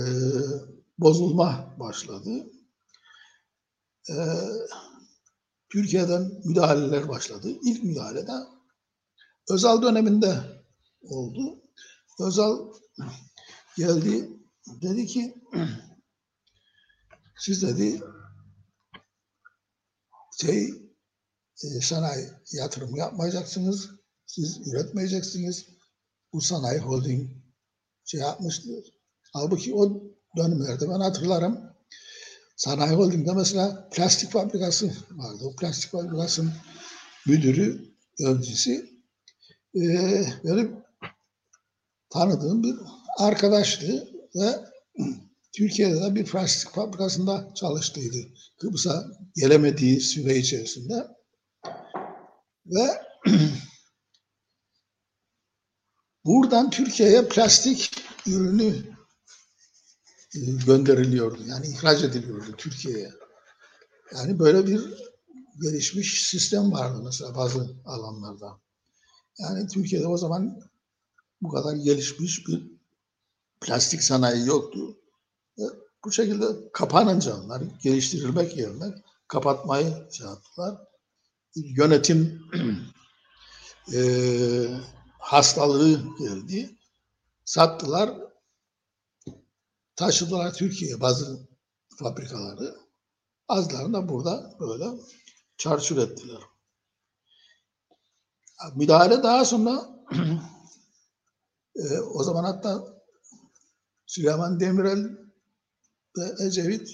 [0.98, 2.50] bozulma başladı.
[4.10, 4.14] Ee,
[5.72, 7.48] Türkiye'den müdahaleler başladı.
[7.62, 8.32] İlk müdahalede
[9.50, 10.62] Özal döneminde
[11.02, 11.62] oldu.
[12.20, 12.72] Özal
[13.76, 14.28] geldi
[14.82, 15.34] dedi ki
[17.38, 18.00] siz dedi
[20.40, 20.68] şey
[21.64, 23.90] e, sanayi yatırım yapmayacaksınız.
[24.26, 25.66] Siz üretmeyeceksiniz.
[26.32, 27.30] Bu sanayi holding
[28.04, 28.94] şey yapmıştır.
[29.32, 30.02] Halbuki o
[30.36, 31.71] dönemlerde ben hatırlarım
[32.56, 35.44] Sanayi Holding'de mesela plastik fabrikası vardı.
[35.44, 36.52] O plastik fabrikasının
[37.26, 38.72] müdürü, öncüsü
[39.74, 39.82] e,
[40.44, 40.76] benim
[42.10, 42.74] tanıdığım bir
[43.18, 44.72] arkadaştı ve
[45.52, 48.16] Türkiye'de de bir plastik fabrikasında çalıştıydı.
[48.60, 51.06] Kıbrıs'a gelemediği süre içerisinde.
[52.66, 52.88] Ve
[56.24, 57.90] buradan Türkiye'ye plastik
[58.26, 58.91] ürünü
[60.34, 61.38] gönderiliyordu.
[61.46, 63.12] Yani ihraç ediliyordu Türkiye'ye.
[64.14, 64.80] Yani böyle bir
[65.62, 68.60] gelişmiş sistem vardı mesela bazı alanlarda.
[69.38, 70.60] Yani Türkiye'de o zaman
[71.42, 72.72] bu kadar gelişmiş bir
[73.60, 74.96] plastik sanayi yoktu.
[75.58, 75.62] Ve
[76.04, 78.94] bu şekilde kapanınca onlar geliştirilmek yerine
[79.28, 80.78] kapatmayı şey yaptılar.
[81.54, 82.42] Yönetim
[83.94, 84.00] e,
[85.18, 86.76] hastalığı geldi.
[87.44, 88.31] Sattılar
[90.02, 91.48] taşıdılar Türkiye'ye bazı
[91.98, 92.76] fabrikaları.
[93.48, 94.84] Azlarını da burada böyle
[95.56, 96.40] çarçur ettiler.
[98.74, 100.04] Müdahale daha sonra
[101.76, 102.84] e, o zaman hatta
[104.06, 105.04] Süleyman Demirel
[106.18, 106.88] ve Ecevit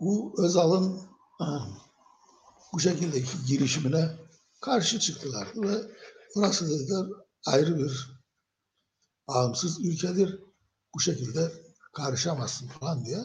[0.00, 1.00] bu Özal'ın
[2.72, 4.16] bu şekildeki girişimine
[4.60, 5.76] karşı çıktılar ve
[6.34, 7.06] orası dediler
[7.46, 8.20] ayrı bir
[9.28, 10.40] bağımsız ülkedir.
[10.94, 11.67] Bu şekilde
[11.98, 13.18] karışamazsın falan diye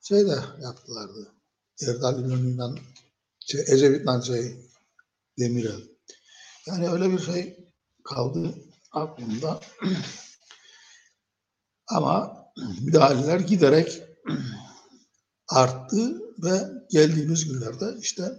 [0.00, 1.34] şey de yaptılardı.
[1.82, 2.82] Erdal İnönü'yle
[3.40, 4.70] şey, Ecevit'le şey
[5.38, 5.82] Demirel.
[6.66, 7.70] Yani öyle bir şey
[8.04, 8.54] kaldı
[8.92, 9.60] aklımda.
[11.88, 12.46] Ama
[12.80, 14.02] müdahaleler giderek
[15.48, 18.32] arttı ve geldiğimiz günlerde işte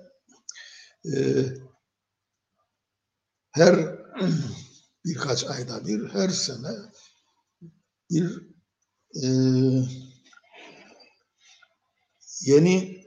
[1.05, 1.17] e,
[3.51, 3.75] her
[5.05, 6.71] birkaç ayda bir, her sene
[8.09, 8.56] bir
[9.15, 9.27] e,
[12.41, 13.05] yeni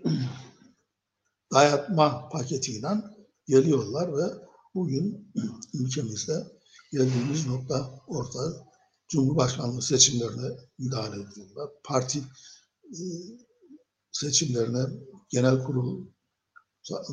[1.53, 2.89] dayatma paketiyle
[3.47, 4.25] geliyorlar ve
[4.75, 5.33] bugün
[5.75, 6.47] ülkemizde
[6.93, 8.71] geldiğimiz nokta orta.
[9.09, 11.71] Cumhurbaşkanlığı seçimlerine müdahale ediyorlar.
[11.85, 12.19] Parti
[12.85, 13.03] e,
[14.13, 14.87] seçimlerine,
[15.29, 16.07] genel kurul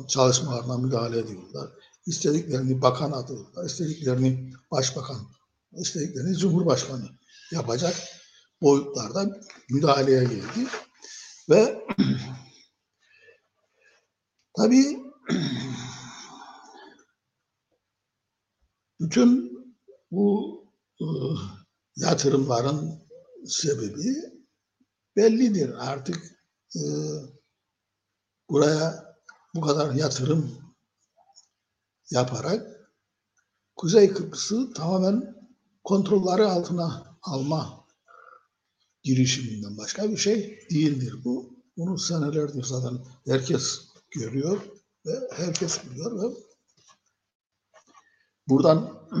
[0.08, 1.70] çalışmalarına müdahale ediyorlar.
[2.06, 5.20] İstediklerini bakan adıyorlar, istediklerini başbakan,
[5.72, 7.08] istediklerini cumhurbaşkanı
[7.52, 7.94] yapacak
[8.62, 9.40] boyutlarda
[9.70, 10.68] müdahaleye geldi.
[11.50, 11.86] Ve
[14.56, 14.98] tabii
[19.00, 19.58] bütün
[20.10, 20.58] bu
[21.00, 21.06] e,
[21.96, 23.08] yatırımların
[23.46, 24.16] sebebi
[25.16, 25.74] bellidir.
[25.78, 26.16] Artık
[26.76, 26.80] e,
[28.50, 29.14] buraya
[29.54, 30.58] bu kadar yatırım
[32.10, 32.90] yaparak
[33.76, 35.34] Kuzey Kıbrıs'ı tamamen
[35.84, 37.77] kontrolleri altına alma
[39.08, 41.58] girişiminden başka bir şey değildir bu.
[41.76, 44.60] Bunu senelerdir zaten herkes görüyor
[45.06, 46.36] ve herkes biliyor ve
[48.48, 49.02] buradan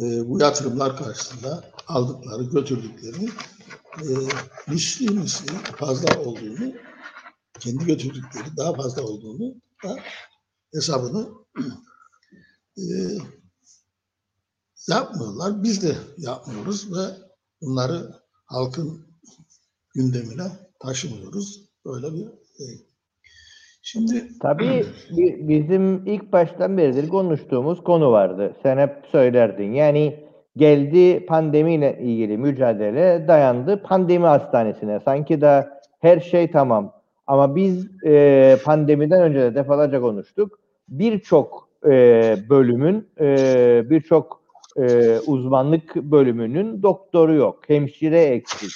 [0.00, 3.24] e, bu yatırımlar karşısında aldıkları, götürdükleri
[4.02, 4.10] e,
[4.68, 6.72] misli misli fazla olduğunu,
[7.60, 9.96] kendi götürdükleri daha fazla olduğunu da
[10.74, 11.28] hesabını
[12.78, 12.84] e,
[14.88, 15.62] yapmıyorlar.
[15.62, 17.27] Biz de yapmıyoruz ve
[17.62, 18.14] bunları
[18.46, 19.06] halkın
[19.94, 20.48] gündemine
[20.80, 21.68] taşımıyoruz.
[21.86, 22.86] Böyle bir şey.
[23.82, 24.86] Şimdi Tabii
[25.48, 28.56] bizim ilk baştan beridir konuştuğumuz konu vardı.
[28.62, 29.72] Sen hep söylerdin.
[29.72, 35.00] Yani geldi pandemiyle ilgili mücadele dayandı pandemi hastanesine.
[35.04, 36.92] Sanki da her şey tamam.
[37.26, 40.58] Ama biz e, pandemiden önce de defalarca konuştuk.
[40.88, 41.90] Birçok e,
[42.50, 44.37] bölümün, e, birçok
[44.78, 47.68] e, uzmanlık bölümünün doktoru yok.
[47.68, 48.70] Hemşire eksik,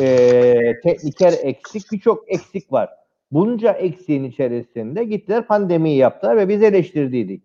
[0.00, 2.90] e, tekniker eksik, birçok eksik var.
[3.32, 7.42] Bunca eksiğin içerisinde gittiler pandemiyi yaptılar ve biz eleştirdiydik.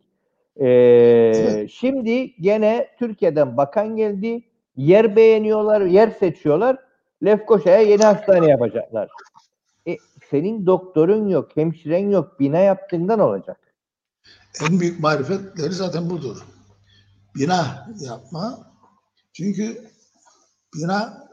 [0.61, 4.43] E, Şimdi gene Türkiye'den bakan geldi,
[4.75, 6.77] yer beğeniyorlar, yer seçiyorlar.
[7.25, 9.09] Lefkoşa'ya yeni hastane yapacaklar.
[9.87, 9.97] E,
[10.29, 13.59] senin doktorun yok, hemşiren yok, bina yaptığından olacak.
[14.69, 16.37] En büyük marifetleri zaten budur.
[17.35, 18.73] Bina yapma.
[19.33, 19.91] Çünkü
[20.75, 21.29] bina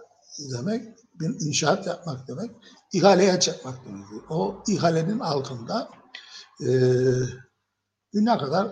[0.52, 2.50] demek, bir inşaat yapmak demek,
[2.92, 4.20] ihaleye çekmek demektir.
[4.30, 5.90] O ihalenin altında
[6.60, 6.68] e,
[8.14, 8.66] dünya kadar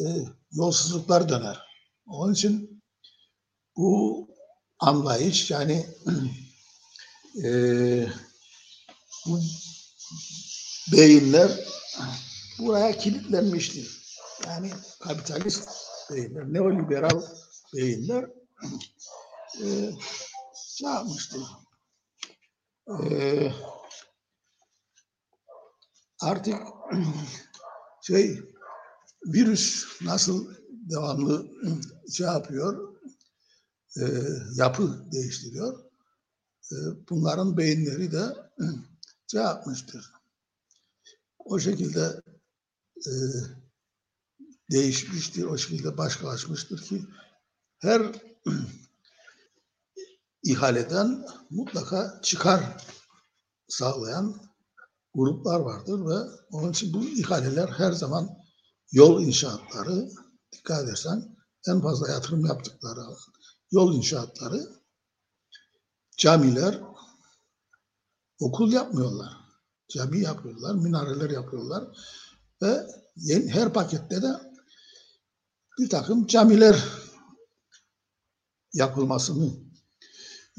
[0.00, 0.04] e,
[0.52, 1.62] yolsuzluklar döner.
[2.06, 2.82] Onun için
[3.76, 4.28] bu
[4.78, 5.86] anlayış yani
[7.44, 7.48] e,
[9.26, 9.40] bu
[10.92, 11.50] beyinler
[12.58, 14.02] buraya kilitlenmiştir.
[14.46, 15.68] Yani kapitalist
[16.12, 17.22] beyinler, neoliberal
[17.74, 18.30] beyinler
[19.62, 19.90] e,
[20.82, 21.42] ne yapmıştır?
[22.88, 23.52] E,
[26.20, 26.54] artık
[28.02, 28.40] şey
[29.26, 31.46] virüs nasıl devamlı
[32.12, 32.96] şey yapıyor,
[34.00, 34.04] e,
[34.54, 35.84] yapı değiştiriyor.
[36.72, 36.76] E,
[37.08, 38.36] bunların beyinleri de
[39.30, 40.12] şey yapmıştır.
[41.38, 42.22] O şekilde
[43.06, 43.12] e,
[44.72, 47.04] değişmiştir, o şekilde başkalaşmıştır ki
[47.78, 48.02] her
[50.42, 52.60] ihaleden mutlaka çıkar
[53.68, 54.36] sağlayan
[55.14, 58.28] gruplar vardır ve onun için bu ihaleler her zaman
[58.92, 60.08] yol inşaatları
[60.52, 61.36] dikkat edersen
[61.68, 63.00] en fazla yatırım yaptıkları
[63.70, 64.82] yol inşaatları
[66.16, 66.80] camiler
[68.40, 69.42] okul yapmıyorlar.
[69.88, 71.84] Cami yapıyorlar, minareler yapıyorlar
[72.62, 72.86] ve
[73.48, 74.51] her pakette de
[75.78, 76.84] bir takım camiler
[78.72, 79.50] yapılmasını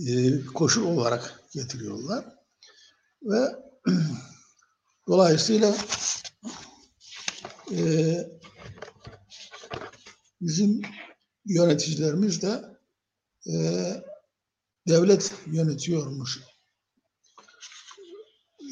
[0.08, 2.26] e, koşul olarak getiriyorlar
[3.23, 3.56] ve
[5.08, 5.76] dolayısıyla
[7.71, 8.17] e,
[10.41, 10.82] bizim
[11.45, 12.78] yöneticilerimiz de
[13.47, 13.54] e,
[14.88, 16.39] devlet yönetiyormuş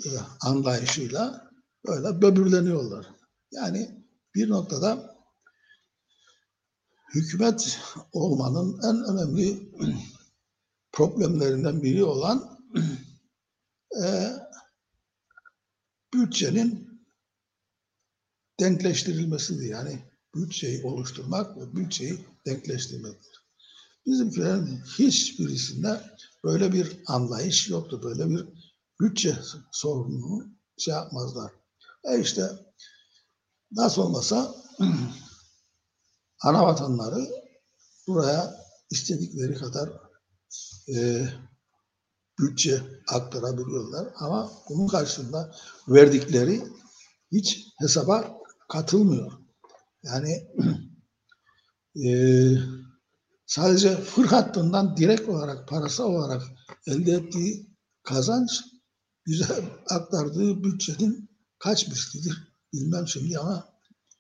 [0.06, 0.10] e,
[0.42, 1.52] anlayışıyla
[1.88, 3.06] böyle böbürleniyorlar.
[3.52, 5.11] Yani bir noktada
[7.14, 7.80] hükümet
[8.12, 9.72] olmanın en önemli
[10.92, 12.60] problemlerinden biri olan
[14.04, 14.32] e,
[16.14, 17.02] bütçenin
[18.60, 19.66] denkleştirilmesidir.
[19.66, 20.00] Yani
[20.36, 23.42] bütçeyi oluşturmak ve bütçeyi denkleştirmektir.
[24.06, 26.02] Bizimkilerin hiçbirisinde
[26.44, 28.02] böyle bir anlayış yoktu.
[28.04, 28.46] Böyle bir
[29.02, 29.38] bütçe
[29.72, 30.48] sorununu
[30.78, 31.52] şey yapmazlar.
[32.04, 32.50] E işte
[33.72, 34.56] nasıl olmasa
[36.44, 37.28] ana vatanları
[38.08, 38.56] buraya
[38.92, 39.90] istedikleri kadar
[40.96, 41.28] e,
[42.40, 45.56] bütçe aktarabiliyorlar ama bunun karşılığında
[45.88, 46.62] verdikleri
[47.32, 48.38] hiç hesaba
[48.70, 49.32] katılmıyor.
[50.04, 50.48] Yani
[52.08, 52.12] e,
[53.46, 56.42] sadece fır hattından direkt olarak parasal olarak
[56.88, 58.50] elde ettiği kazanç
[59.28, 63.74] bize aktardığı bütçenin kaç mislidir bilmem şimdi ama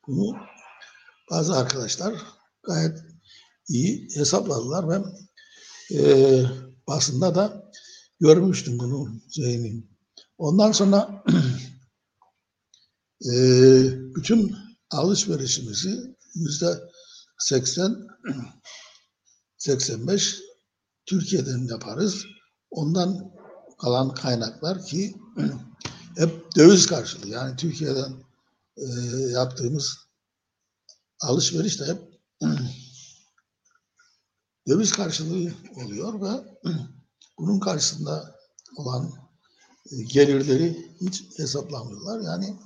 [0.07, 0.37] bunu
[1.31, 2.13] bazı arkadaşlar
[2.63, 2.97] gayet
[3.67, 5.03] iyi hesapladılar ve
[5.97, 6.01] e,
[6.87, 7.71] basında da
[8.19, 9.97] görmüştüm bunu Zeyn'in.
[10.37, 11.23] Ondan sonra
[13.25, 13.33] e,
[14.15, 14.55] bütün
[14.91, 16.79] alışverişimizi yüzde
[17.39, 18.07] 80
[19.57, 20.39] 85
[21.05, 22.25] Türkiye'den yaparız.
[22.71, 23.31] Ondan
[23.81, 25.15] kalan kaynaklar ki
[26.17, 27.29] hep döviz karşılığı.
[27.29, 28.13] Yani Türkiye'den
[28.77, 28.85] e,
[29.31, 30.10] yaptığımız
[31.21, 31.97] alışveriş de hep
[34.67, 36.43] döviz karşılığı oluyor ve
[37.37, 38.35] bunun karşısında
[38.75, 39.11] olan
[39.91, 42.19] e, gelirleri hiç hesaplamıyorlar.
[42.19, 42.57] Yani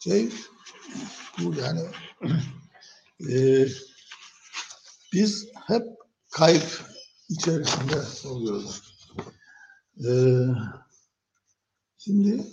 [0.00, 0.32] şey
[1.38, 1.82] bu yani
[3.30, 3.66] e,
[5.12, 5.86] biz hep
[6.30, 6.84] kayıp
[7.28, 8.82] içerisinde oluyoruz.
[10.06, 10.10] E,
[11.98, 12.46] şimdi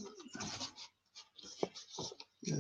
[2.47, 2.53] e,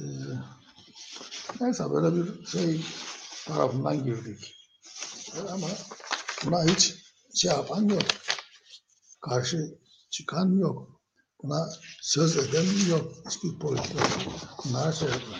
[1.59, 2.85] neyse böyle bir şey
[3.47, 4.55] tarafından girdik.
[5.51, 5.67] Ama
[6.45, 6.95] buna hiç
[7.35, 8.01] şey yapan yok.
[9.21, 11.01] Karşı çıkan yok.
[11.43, 11.69] Buna
[12.01, 13.13] söz eden yok.
[13.29, 14.03] Hiçbir politika
[14.65, 15.37] bunlara şey yapıyor.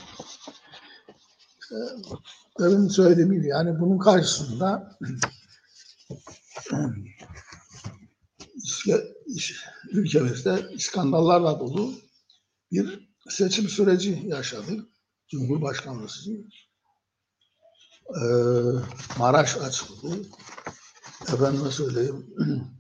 [1.62, 4.98] İşte söylediğim gibi yani bunun karşısında
[9.92, 11.94] ülkemizde skandallarla dolu
[12.72, 14.91] bir seçim süreci yaşadık.
[15.32, 16.44] Cumhurbaşkanlığı seçimi.
[18.10, 18.24] Ee,
[19.20, 20.28] Maraş açıldı.
[21.34, 22.36] Efendime söyleyeyim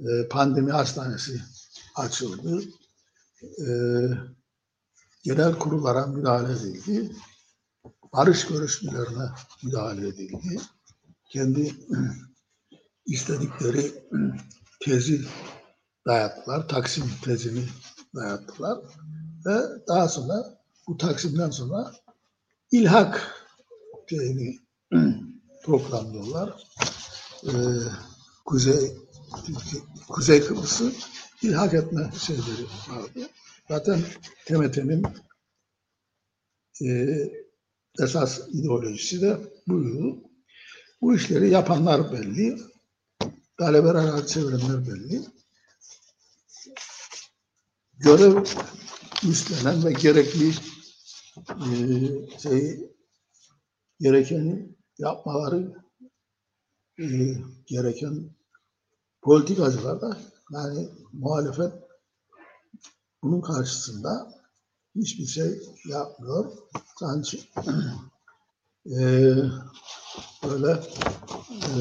[0.00, 1.42] e, pandemi hastanesi
[1.96, 2.62] açıldı.
[3.42, 4.08] Ee,
[5.22, 7.16] genel kurullara müdahale edildi.
[8.12, 9.28] Barış görüşmelerine
[9.62, 10.60] müdahale edildi.
[11.30, 11.74] Kendi
[13.06, 13.92] istedikleri
[14.80, 15.24] tezi
[16.06, 16.68] dayattılar.
[16.68, 17.64] Taksim tezini
[18.14, 18.78] dayattılar.
[19.46, 21.92] Ve daha sonra bu Taksim'den sonra
[22.72, 23.36] ilhak
[24.10, 24.58] şeyini
[25.64, 26.68] programlıyorlar.
[27.46, 27.50] Ee,
[28.44, 28.96] Kuzey
[30.08, 30.92] Kuzey Kıbrıs'ı
[31.42, 33.28] ilhak etme şeyleri vardı.
[33.68, 34.00] Zaten
[34.46, 35.06] TMT'nin
[36.84, 37.18] e,
[37.98, 40.18] esas ideolojisi de buydu.
[41.00, 42.58] Bu işleri yapanlar belli.
[43.58, 45.20] Arazi çevirenler belli.
[47.98, 48.44] Görev
[49.28, 50.54] üstlenen ve gerekli
[51.38, 52.90] e, şey
[54.00, 55.84] gerekeni yapmaları
[56.98, 57.06] e,
[57.66, 58.30] gereken
[59.22, 60.18] politikacılar da
[60.52, 61.72] yani muhalefet
[63.22, 64.32] bunun karşısında
[64.96, 66.52] hiçbir şey yapmıyor.
[66.98, 67.40] Sanki
[68.86, 69.00] e,
[70.44, 70.80] böyle
[71.50, 71.80] e,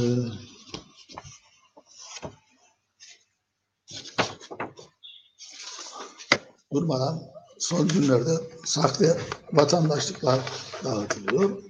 [6.73, 7.21] durmadan
[7.60, 8.31] son günlerde
[8.65, 9.21] sahte
[9.53, 10.39] vatandaşlıklar
[10.84, 11.63] dağıtılıyor.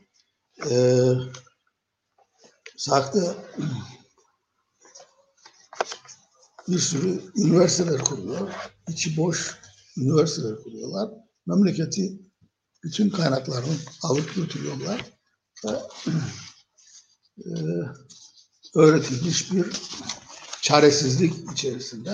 [0.69, 1.11] Ee,
[2.77, 3.35] sahte
[6.67, 8.51] bir sürü üniversiteler kuruyor.
[8.89, 9.57] İçi boş
[9.97, 11.09] üniversiteler kuruyorlar.
[11.45, 12.19] Memleketi
[12.83, 15.05] bütün kaynaklarını alıp götürüyorlar.
[15.65, 15.71] Ve
[17.45, 17.51] e,
[18.75, 19.65] öğretilmiş bir
[20.61, 22.11] çaresizlik içerisinde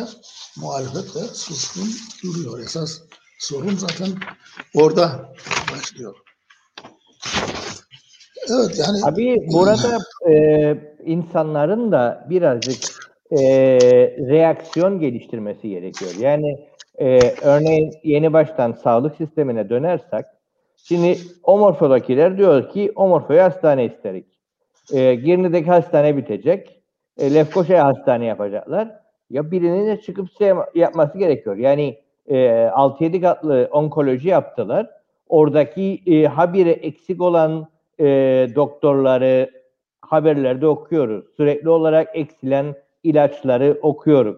[0.58, 1.90] muhalefet de suskun
[2.24, 2.60] duruyor.
[2.60, 3.02] Esas
[3.40, 4.08] sorun zaten
[4.76, 5.34] orada
[5.72, 6.16] başlıyor.
[8.50, 8.98] Evet yani.
[9.04, 9.98] Abi burada
[10.32, 12.80] e, insanların da birazcık
[13.32, 13.40] e,
[14.20, 16.12] reaksiyon geliştirmesi gerekiyor.
[16.20, 20.26] Yani e, örneğin yeni baştan sağlık sistemine dönersek
[20.84, 24.26] şimdi Omorfo'dakiler diyor ki Omorfo'ya hastane isterik.
[24.94, 26.77] E, Girne'deki hastane bitecek.
[27.18, 29.00] E, Lefkoşa'ya hastane yapacaklar.
[29.30, 31.58] Ya birinin de çıkıp şey yapması gerekiyor.
[31.58, 34.90] Yani e, 6-7 katlı onkoloji yaptılar.
[35.30, 37.68] Oradaki e, habire eksik olan
[38.00, 38.06] e,
[38.56, 39.52] doktorları
[40.02, 41.26] haberlerde okuyoruz.
[41.38, 44.38] Sürekli olarak eksilen ilaçları okuyoruz.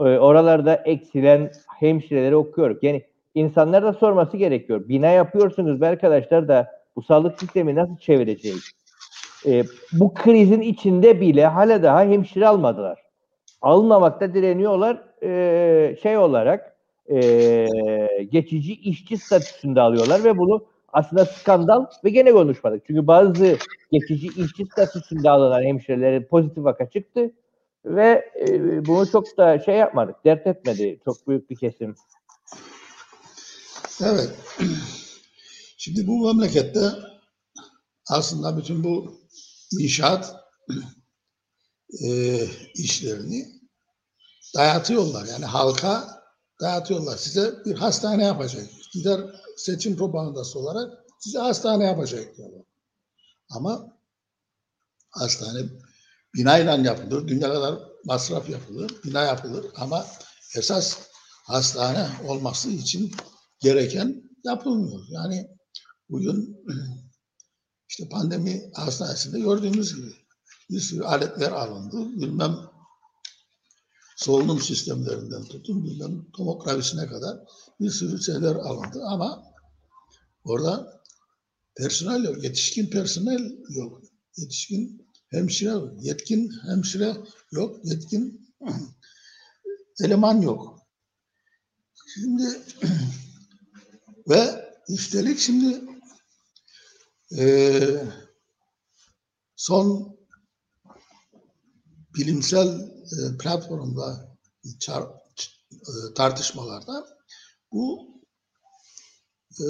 [0.00, 2.78] E, oralarda eksilen hemşireleri okuyoruz.
[2.82, 3.02] Yani
[3.34, 4.88] insanlar da sorması gerekiyor.
[4.88, 8.79] Bina yapıyorsunuz be arkadaşlar da bu sağlık sistemi nasıl çevireceğiz?
[9.46, 13.02] E, bu krizin içinde bile hala daha hemşire almadılar.
[13.62, 15.02] Almamakta direniyorlar.
[15.22, 16.76] E, şey olarak
[17.12, 17.66] e,
[18.30, 22.82] geçici işçi statüsünde alıyorlar ve bunu aslında skandal ve gene konuşmadık.
[22.86, 23.56] Çünkü bazı
[23.92, 27.30] geçici işçi statüsünde alınan hemşirelerin pozitif vaka çıktı
[27.84, 31.94] ve e, bunu çok da şey yapmadık, dert etmedi çok büyük bir kesim.
[34.02, 34.30] Evet.
[35.76, 36.80] Şimdi bu memlekette
[38.10, 39.19] aslında bütün bu
[39.78, 40.36] inşaat
[42.02, 42.40] e,
[42.74, 43.60] işlerini
[44.54, 45.26] dayatıyorlar.
[45.26, 46.22] Yani halka
[46.60, 47.16] dayatıyorlar.
[47.16, 48.66] Size bir hastane yapacak.
[48.92, 49.20] Gider
[49.56, 52.62] seçim propagandası olarak size hastane yapacak diyorlar.
[53.50, 53.98] Ama
[55.10, 55.68] hastane
[56.34, 57.28] binayla yapılır.
[57.28, 59.02] Dünya kadar masraf yapılır.
[59.04, 59.66] Bina yapılır.
[59.76, 60.06] Ama
[60.56, 60.98] esas
[61.46, 63.12] hastane olması için
[63.60, 65.00] gereken yapılmıyor.
[65.08, 65.48] Yani
[66.10, 66.64] bugün
[67.90, 70.14] işte pandemi hastanesinde gördüğümüz gibi
[70.70, 72.20] bir sürü aletler alındı.
[72.20, 72.56] Bilmem
[74.16, 77.38] solunum sistemlerinden tutun bilmem tomografisine kadar
[77.80, 79.44] bir sürü şeyler alındı ama
[80.44, 81.02] orada
[81.76, 84.02] personel yok, yetişkin personel yok,
[84.36, 87.16] yetişkin hemşire yok, yetkin hemşire
[87.52, 88.54] yok, yetkin
[90.04, 90.78] eleman yok.
[92.14, 92.60] Şimdi
[94.28, 95.89] ve üstelik şimdi
[97.38, 97.80] e,
[99.56, 100.16] son
[102.16, 107.06] bilimsel e, platformda e, tartışmalarda
[107.72, 108.10] bu
[109.60, 109.66] e,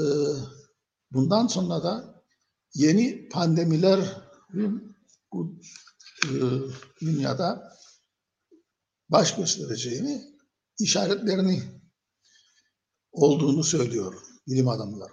[1.13, 2.23] bundan sonra da
[2.75, 4.17] yeni pandemiler
[5.33, 5.61] bu
[7.01, 7.77] dünyada
[9.09, 10.35] baş göstereceğini
[10.79, 11.63] işaretlerini
[13.13, 15.13] olduğunu söylüyor bilim adamları.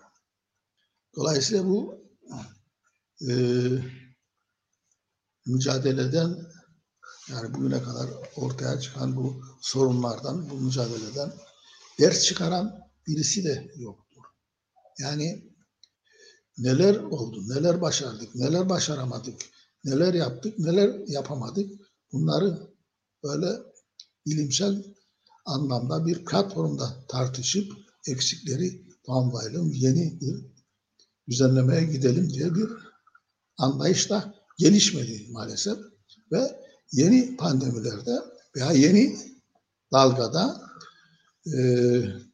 [1.15, 2.06] Dolayısıyla bu
[3.29, 3.33] e,
[5.45, 6.37] mücadeleden
[7.29, 11.33] yani bugüne kadar ortaya çıkan bu sorunlardan, bu mücadeleden
[11.99, 14.23] ders çıkaran birisi de yoktur.
[14.99, 15.53] Yani
[16.57, 19.41] neler oldu, neler başardık, neler başaramadık,
[19.83, 21.71] neler yaptık, neler yapamadık
[22.11, 22.73] bunları
[23.23, 23.47] böyle
[24.25, 24.83] bilimsel
[25.45, 27.73] anlamda bir platformda tartışıp
[28.07, 30.56] eksikleri tamamlayalım, yeni bir
[31.29, 32.69] düzenlemeye gidelim diye bir
[33.57, 35.77] anlayış da gelişmedi maalesef.
[36.31, 36.61] Ve
[36.91, 38.19] yeni pandemilerde
[38.55, 39.17] veya yeni
[39.91, 40.61] dalgada
[41.45, 41.59] e,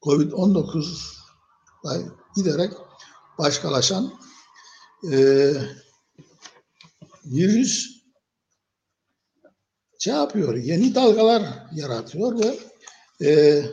[0.02, 1.14] Covid-19
[2.36, 2.74] giderek
[3.38, 4.14] başkalaşan
[5.12, 5.18] e,
[7.26, 8.04] virüs
[10.00, 12.60] şey yapıyor, yeni dalgalar yaratıyor ve
[13.28, 13.64] e,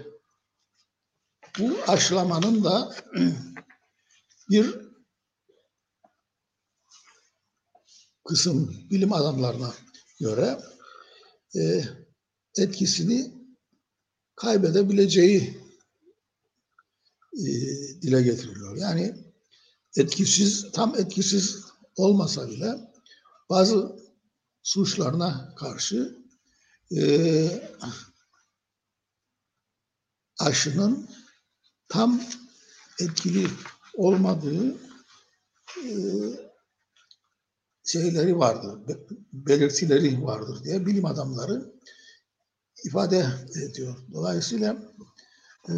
[1.59, 2.95] bu aşılamanın da
[4.51, 4.90] bir
[8.31, 9.75] kısım bilim adamlarına
[10.21, 10.61] göre
[11.57, 11.85] e,
[12.57, 13.35] etkisini
[14.37, 15.61] kaybedebileceği
[17.33, 17.47] e,
[18.03, 18.77] dile getiriliyor.
[18.77, 19.15] Yani
[19.97, 21.65] etkisiz, tam etkisiz
[21.97, 22.75] olmasa bile
[23.51, 23.97] bazı
[24.63, 26.19] suçlarına karşı
[26.97, 27.49] e,
[30.39, 31.09] aşının
[31.89, 32.21] tam
[33.01, 33.49] etkili
[33.95, 34.77] olmadığı
[35.85, 35.93] e,
[37.93, 38.79] şeyleri vardır,
[39.33, 41.63] belirtileri vardır diye bilim adamları
[42.85, 43.23] ifade
[43.69, 43.95] ediyor.
[44.15, 44.77] Dolayısıyla
[45.69, 45.73] e,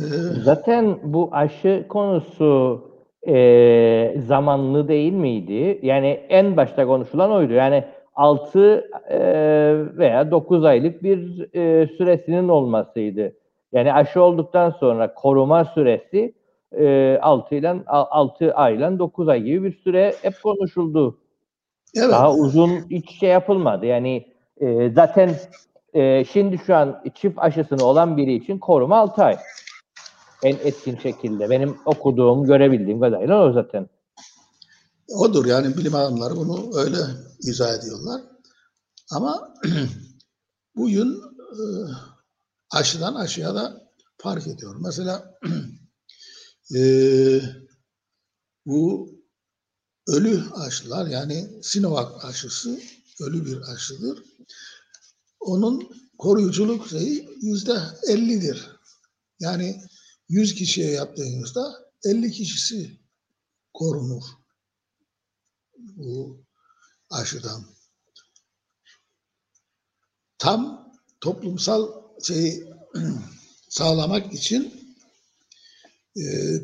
[0.45, 2.83] zaten bu aşı konusu
[3.29, 5.79] e, zamanlı değil miydi?
[5.83, 7.53] Yani en başta konuşulan oydu.
[7.53, 7.85] Yani
[8.15, 9.19] 6 e,
[9.99, 13.33] veya 9 aylık bir e, süresinin olmasıydı.
[13.73, 16.35] Yani aşı olduktan sonra koruma süresi
[16.79, 21.19] e, 6 ile 6 ay ile 9 ay gibi bir süre hep konuşuldu.
[21.95, 22.11] Evet.
[22.11, 23.87] Daha uzun hiç şey yapılmadı.
[23.87, 25.41] Yani e, zaten
[25.95, 29.39] e, şimdi şu an çift aşısını olan biri için koruma 6 ay.
[30.43, 31.51] En etkin şekilde.
[31.51, 33.89] Benim okuduğum, görebildiğim kadarıyla o zaten.
[35.09, 36.97] Odur yani bilim adamları bunu öyle
[37.41, 38.21] izah ediyorlar.
[39.13, 39.55] Ama
[40.77, 41.63] bugün e,
[42.71, 43.83] aşıdan aşıya da
[44.19, 44.77] fark ediyor.
[44.81, 45.39] Mesela
[46.77, 46.81] e,
[48.67, 49.11] bu
[50.07, 52.81] ölü aşılar yani Sinovac aşısı
[53.21, 54.25] ölü bir aşıdır.
[55.41, 55.89] Onun
[56.19, 57.79] koruyuculuk şeyi yüzde
[58.09, 58.71] ellidir.
[59.41, 59.83] Yani
[60.29, 63.01] 100 kişiye yaptığınızda 50 kişisi
[63.75, 64.23] korunur
[65.79, 66.45] bu
[67.11, 67.65] aşıdan.
[70.39, 72.73] Tam toplumsal şeyi
[73.69, 74.83] sağlamak için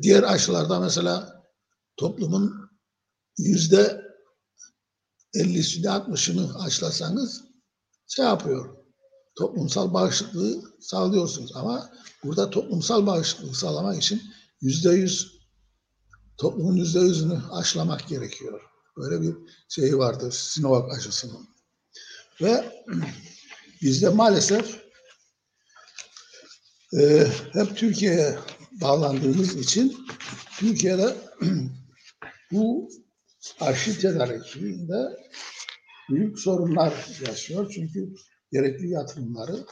[0.02, 1.44] diğer aşılarda mesela
[1.96, 2.67] toplumun
[3.38, 4.08] yüzde
[5.34, 7.44] 50'sini 60'ını aşılasanız
[8.06, 8.76] şey yapıyor.
[9.36, 11.90] Toplumsal bağışıklığı sağlıyorsunuz ama
[12.24, 14.22] burada toplumsal bağışıklığı sağlamak için
[14.60, 15.38] yüzde yüz
[16.38, 18.60] toplumun yüzde yüzünü aşılamak gerekiyor.
[18.96, 19.36] Böyle bir
[19.68, 21.48] şey vardır Sinovac aşısının.
[22.42, 22.84] Ve
[23.82, 24.82] bizde maalesef
[27.00, 28.38] e, hep Türkiye'ye
[28.70, 30.06] bağlandığımız için
[30.58, 31.16] Türkiye'de
[32.52, 32.90] bu
[33.60, 35.16] aşı tedarikinde
[36.10, 36.94] büyük sorunlar
[37.26, 37.70] yaşıyor.
[37.74, 38.14] Çünkü
[38.52, 39.64] gerekli yatırımları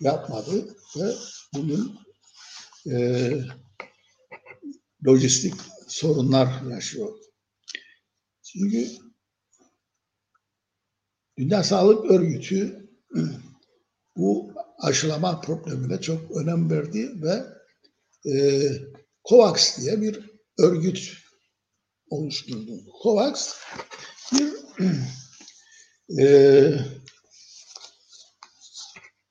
[0.00, 1.12] yapmadı ve
[1.54, 1.98] bugün
[2.90, 3.30] e,
[5.06, 5.54] lojistik
[5.88, 7.18] sorunlar yaşıyor.
[8.42, 8.88] Çünkü
[11.38, 12.90] Dünya Sağlık Örgütü
[14.16, 17.44] bu aşılama problemine çok önem verdi ve
[18.32, 18.62] e,
[19.24, 21.25] COVAX diye bir örgüt
[22.10, 22.72] oluşturdu.
[23.02, 23.54] COVAX
[24.32, 24.52] bir
[26.22, 26.80] e,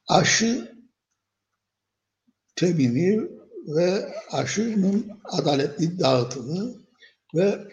[0.07, 0.75] aşı
[2.55, 3.21] temini
[3.67, 6.85] ve aşının adaletli dağıtımı
[7.35, 7.67] ve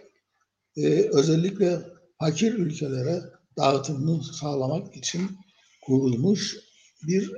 [0.76, 1.78] e, özellikle
[2.18, 3.22] fakir ülkelere
[3.56, 5.38] dağıtımını sağlamak için
[5.82, 6.56] kurulmuş
[7.06, 7.32] bir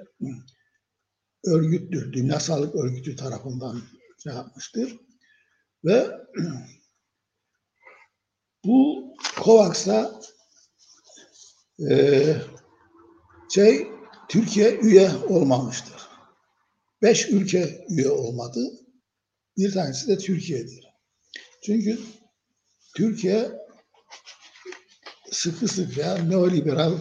[1.47, 2.13] örgüttür.
[2.13, 3.83] Dünya Sağlık Örgütü tarafından
[4.23, 4.97] şey yapmıştır.
[5.85, 6.11] Ve
[8.65, 9.05] bu
[9.37, 10.21] COVAX'a
[11.91, 12.37] e,
[13.55, 13.89] şey
[14.29, 16.09] Türkiye üye olmamıştır.
[17.03, 18.61] Beş ülke üye olmadı.
[19.57, 20.89] Bir tanesi de Türkiye'dir.
[21.63, 22.01] Çünkü
[22.97, 23.53] Türkiye
[25.31, 26.99] sıkı sıkı ya neoliberal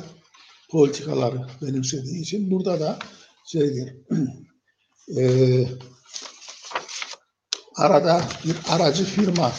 [0.69, 2.99] politikaları benimsediği için burada da
[3.45, 3.95] şeydir
[5.17, 5.23] e,
[7.75, 9.51] arada bir aracı firma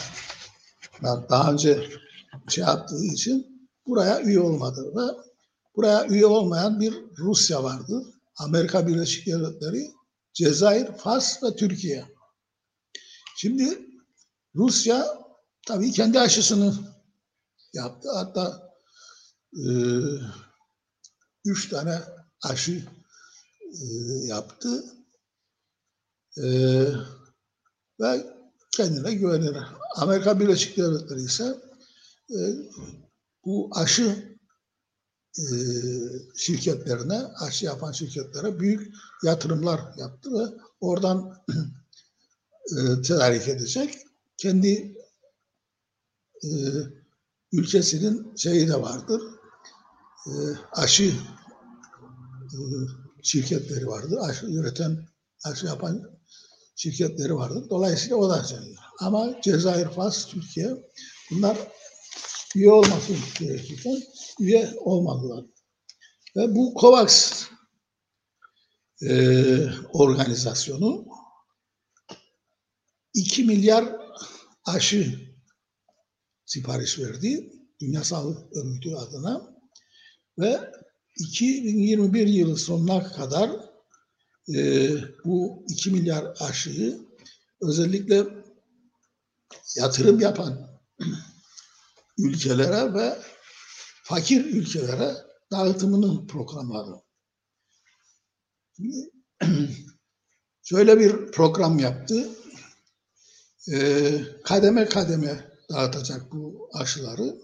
[1.03, 1.89] daha önce
[2.47, 5.25] şey yaptığı için buraya üye olmadı ve
[5.75, 8.05] buraya üye olmayan bir Rusya vardı.
[8.37, 9.91] Amerika Birleşik Devletleri,
[10.33, 12.05] Cezayir, Fas ve Türkiye.
[13.37, 13.79] Şimdi
[14.55, 15.07] Rusya
[15.67, 16.73] tabii kendi aşısını
[17.73, 18.09] yaptı.
[18.15, 18.73] Hatta
[19.53, 19.65] e,
[21.45, 22.01] üç tane
[22.43, 22.85] aşı
[23.61, 23.85] e,
[24.25, 24.83] yaptı.
[26.37, 26.47] E,
[27.99, 28.25] ve
[28.71, 29.57] kendine güvenir.
[29.95, 31.59] Amerika Birleşik Devletleri ise
[32.29, 32.39] e,
[33.45, 34.37] bu aşı
[35.39, 35.45] e,
[36.35, 38.93] şirketlerine, aşı yapan şirketlere büyük
[39.23, 40.43] yatırımlar yaptı ve
[40.81, 41.43] oradan
[42.77, 43.97] e, tedarik edecek.
[44.37, 44.97] Kendi
[46.43, 46.49] e,
[47.51, 49.21] ülkesinin şeyi de vardır.
[50.27, 50.33] E,
[50.71, 51.13] aşı
[52.53, 52.57] e,
[53.23, 54.17] şirketleri vardır.
[54.21, 55.07] Aşı üreten,
[55.43, 56.09] aşı yapan
[56.75, 57.69] şirketleri vardır.
[57.69, 58.84] Dolayısıyla o da sayılır.
[58.99, 60.69] Ama Cezayir, Fas, Türkiye
[61.31, 61.57] bunlar
[62.55, 64.03] üye olması gerekirken
[64.39, 65.45] üye olmadılar.
[66.35, 67.43] Ve bu COVAX
[69.01, 71.05] e, organizasyonu
[73.13, 73.95] 2 milyar
[74.65, 75.19] aşı
[76.45, 79.55] sipariş verdi Dünya Sağlık Örgütü adına
[80.39, 80.71] ve
[81.19, 83.51] 2021 yılı sonuna kadar
[84.55, 84.89] e,
[85.25, 86.99] bu 2 milyar aşıyı
[87.61, 88.44] özellikle
[89.75, 90.79] yatırım yapan
[92.17, 93.17] ülkelere ve
[94.03, 95.15] fakir ülkelere
[95.51, 97.03] dağıtımını programladı.
[100.63, 102.29] Şöyle bir program yaptı.
[103.71, 107.35] Ee, kademe kademe dağıtacak bu aşıları.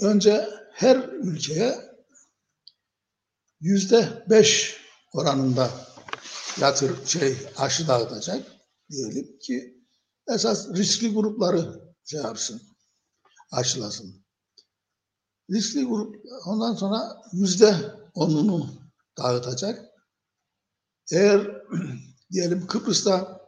[0.00, 1.92] Önce her ülkeye
[3.60, 4.76] yüzde beş
[5.12, 5.70] oranında
[6.60, 8.46] yatır şey aşı dağıtacak
[8.90, 9.81] diyelim ki
[10.34, 12.62] esas riskli grupları şey yapsın,
[13.50, 14.24] aşılasın.
[15.50, 16.16] Riskli grup
[16.46, 17.76] ondan sonra yüzde
[18.14, 18.70] onunu
[19.18, 19.84] dağıtacak.
[21.12, 21.62] Eğer
[22.32, 23.40] diyelim Kıbrıs'ta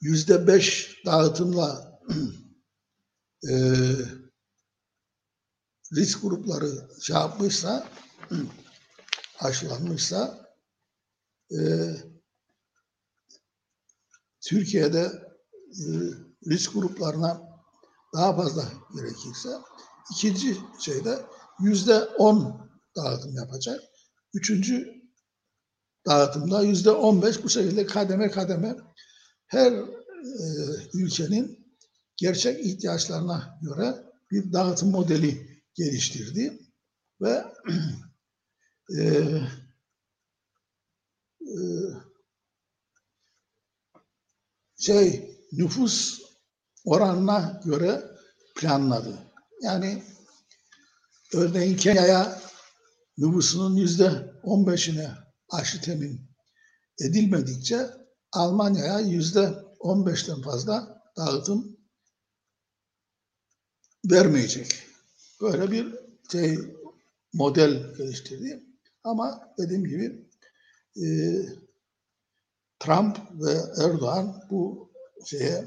[0.00, 2.00] yüzde beş dağıtımla
[3.50, 3.54] e,
[5.92, 7.88] risk grupları şey yapmışsa
[9.38, 10.48] aşılanmışsa
[11.52, 11.58] e,
[14.40, 15.23] Türkiye'de
[16.46, 17.42] risk gruplarına
[18.14, 18.64] daha fazla
[18.94, 19.48] gerekirse
[20.12, 21.18] ikinci şeyde
[21.60, 23.80] yüzde on dağıtım yapacak.
[24.34, 25.02] Üçüncü
[26.06, 28.76] dağıtımda yüzde on beş bu şekilde kademe kademe
[29.46, 29.84] her e,
[30.94, 31.76] ülkenin
[32.16, 36.58] gerçek ihtiyaçlarına göre bir dağıtım modeli geliştirdi
[37.20, 37.44] ve
[38.98, 39.02] e,
[41.40, 41.56] e,
[44.78, 46.22] şey nüfus
[46.84, 48.02] oranına göre
[48.56, 49.18] planladı.
[49.62, 50.02] Yani
[51.34, 52.40] örneğin Kenya'ya
[53.18, 55.10] nüfusunun yüzde on beşine
[55.50, 56.20] aşı temin
[57.00, 57.90] edilmedikçe
[58.32, 61.76] Almanya'ya yüzde on beşten fazla dağıtım
[64.10, 64.86] vermeyecek.
[65.40, 65.94] Böyle bir
[66.32, 66.58] şey
[67.32, 68.64] model geliştirdi.
[69.04, 70.28] Ama dediğim gibi
[70.96, 71.06] e,
[72.80, 73.52] Trump ve
[73.84, 74.93] Erdoğan bu
[75.24, 75.64] şeye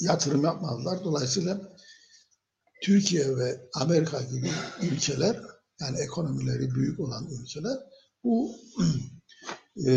[0.00, 1.04] yatırım yapmadılar.
[1.04, 1.60] Dolayısıyla
[2.82, 4.50] Türkiye ve Amerika gibi
[4.82, 5.40] ülkeler
[5.80, 7.78] yani ekonomileri büyük olan ülkeler
[8.24, 8.56] bu
[9.86, 9.92] e,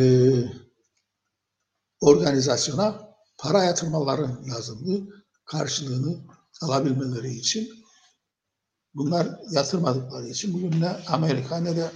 [2.01, 5.23] organizasyona para yatırmaları lazımdı.
[5.45, 6.17] Karşılığını
[6.61, 7.69] alabilmeleri için.
[8.93, 11.91] Bunlar yatırmadıkları için bugün ne Amerika ne de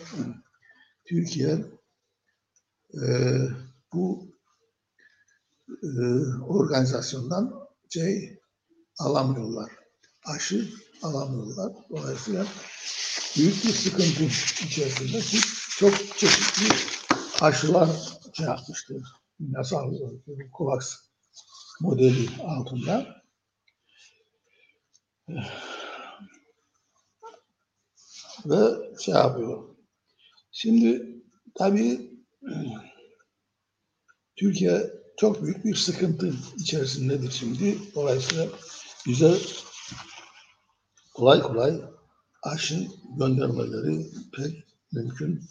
[1.06, 1.66] Türkiye
[2.93, 3.08] e,
[3.93, 4.28] bu
[6.47, 8.39] organizasyondan şey
[8.99, 9.72] alamıyorlar.
[10.26, 10.70] Aşı
[11.03, 11.74] alamıyorlar.
[11.89, 12.45] Dolayısıyla
[13.38, 14.24] büyük bir sıkıntı
[14.65, 15.39] içerisinde ki
[15.78, 16.76] çok çeşitli
[17.41, 17.89] aşılar
[18.34, 19.03] şey yapmıştır.
[19.39, 20.26] Dünya Sağlık
[20.57, 20.95] COVAX
[21.82, 23.24] modeli altında.
[28.45, 29.76] Ve şey yapıyor.
[30.51, 31.22] Şimdi
[31.55, 32.11] tabii
[34.36, 37.78] Türkiye çok büyük bir sıkıntı içerisindedir şimdi.
[37.95, 38.47] Dolayısıyla
[39.07, 39.38] bize
[41.13, 41.82] kolay kolay
[42.43, 44.05] aşı göndermeleri
[44.36, 45.43] pek mümkün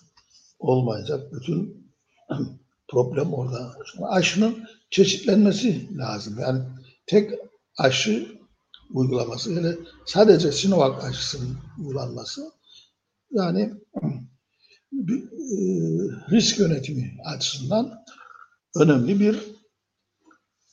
[0.59, 1.33] olmayacak.
[1.33, 1.89] Bütün
[2.89, 3.75] problem orada.
[4.03, 6.39] Aşının çeşitlenmesi lazım.
[6.39, 6.63] Yani
[7.07, 7.31] tek
[7.79, 8.39] aşı
[8.91, 12.53] uygulaması, yani sadece Sinovac aşısının uygulanması
[13.31, 13.75] yani
[14.93, 15.59] bir, e,
[16.31, 18.05] risk yönetimi açısından
[18.77, 19.58] önemli bir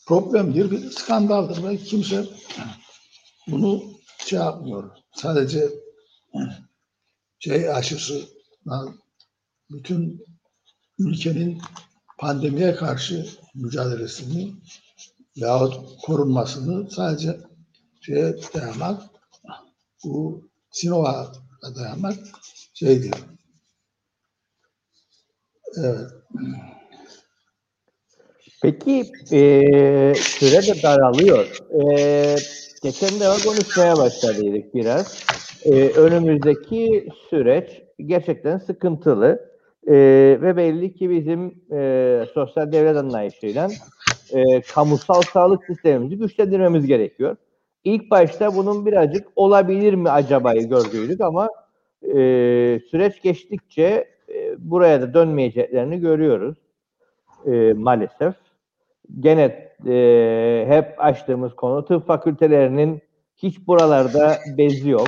[0.05, 2.25] problemdir, bir skandaldır ve kimse
[3.47, 3.83] bunu
[4.25, 4.97] şey yapmıyor.
[5.15, 5.69] Sadece
[7.39, 8.21] şey aşısı
[9.69, 10.25] bütün
[10.99, 11.61] ülkenin
[12.17, 14.53] pandemiye karşı mücadelesini
[15.35, 17.39] yahut korunmasını sadece
[18.01, 19.03] şeye dayamak,
[20.03, 22.17] bu Sinovac'a dayamak
[22.73, 23.13] şeydir.
[25.77, 26.11] Evet.
[28.65, 29.41] Peki e,
[30.15, 31.45] süre de daralıyor.
[31.71, 32.35] E,
[32.83, 35.25] geçen de konuşmaya başladıydık biraz.
[35.65, 39.55] E, önümüzdeki süreç gerçekten sıkıntılı.
[39.87, 39.93] E,
[40.41, 43.69] ve belli ki bizim e, sosyal devlet anlayışıyla
[44.33, 47.35] e, kamusal sağlık sistemimizi güçlendirmemiz gerekiyor.
[47.83, 51.49] İlk başta bunun birazcık olabilir mi acabayı gördüydük ama
[52.01, 52.13] e,
[52.91, 56.57] süreç geçtikçe e, buraya da dönmeyeceklerini görüyoruz
[57.45, 58.44] e, maalesef.
[59.19, 63.01] Gene e, hep açtığımız konu tıp fakültelerinin
[63.37, 65.07] hiç buralarda bezi yok.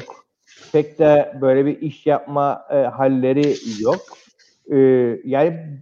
[0.72, 4.02] Pek de böyle bir iş yapma e, halleri yok.
[4.72, 4.78] E,
[5.26, 5.82] yani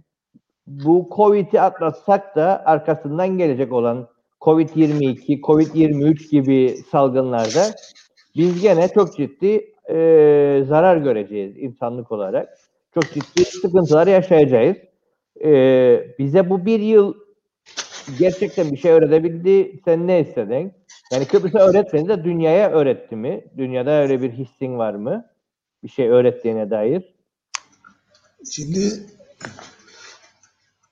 [0.66, 4.08] bu Covid'i atlatsak da arkasından gelecek olan
[4.40, 7.64] Covid-22, Covid-23 gibi salgınlarda
[8.36, 12.58] biz gene çok ciddi e, zarar göreceğiz insanlık olarak.
[12.94, 14.76] Çok ciddi sıkıntılar yaşayacağız.
[15.44, 15.50] E,
[16.18, 17.14] bize bu bir yıl
[18.18, 19.80] gerçekten bir şey öğretebildi.
[19.84, 20.72] Sen ne istedin?
[21.12, 23.44] Yani Kıbrıs'a öğretmedi de dünyaya öğretti mi?
[23.56, 25.26] Dünyada öyle bir hissin var mı?
[25.82, 27.14] Bir şey öğrettiğine dair.
[28.50, 29.06] Şimdi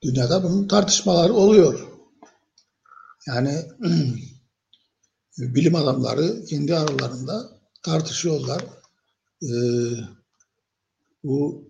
[0.03, 1.87] dünyada bunun tartışmaları oluyor.
[3.27, 3.51] Yani
[5.37, 7.49] bilim adamları kendi aralarında
[7.83, 8.61] tartışıyorlar.
[9.43, 9.47] Ee,
[11.23, 11.63] bu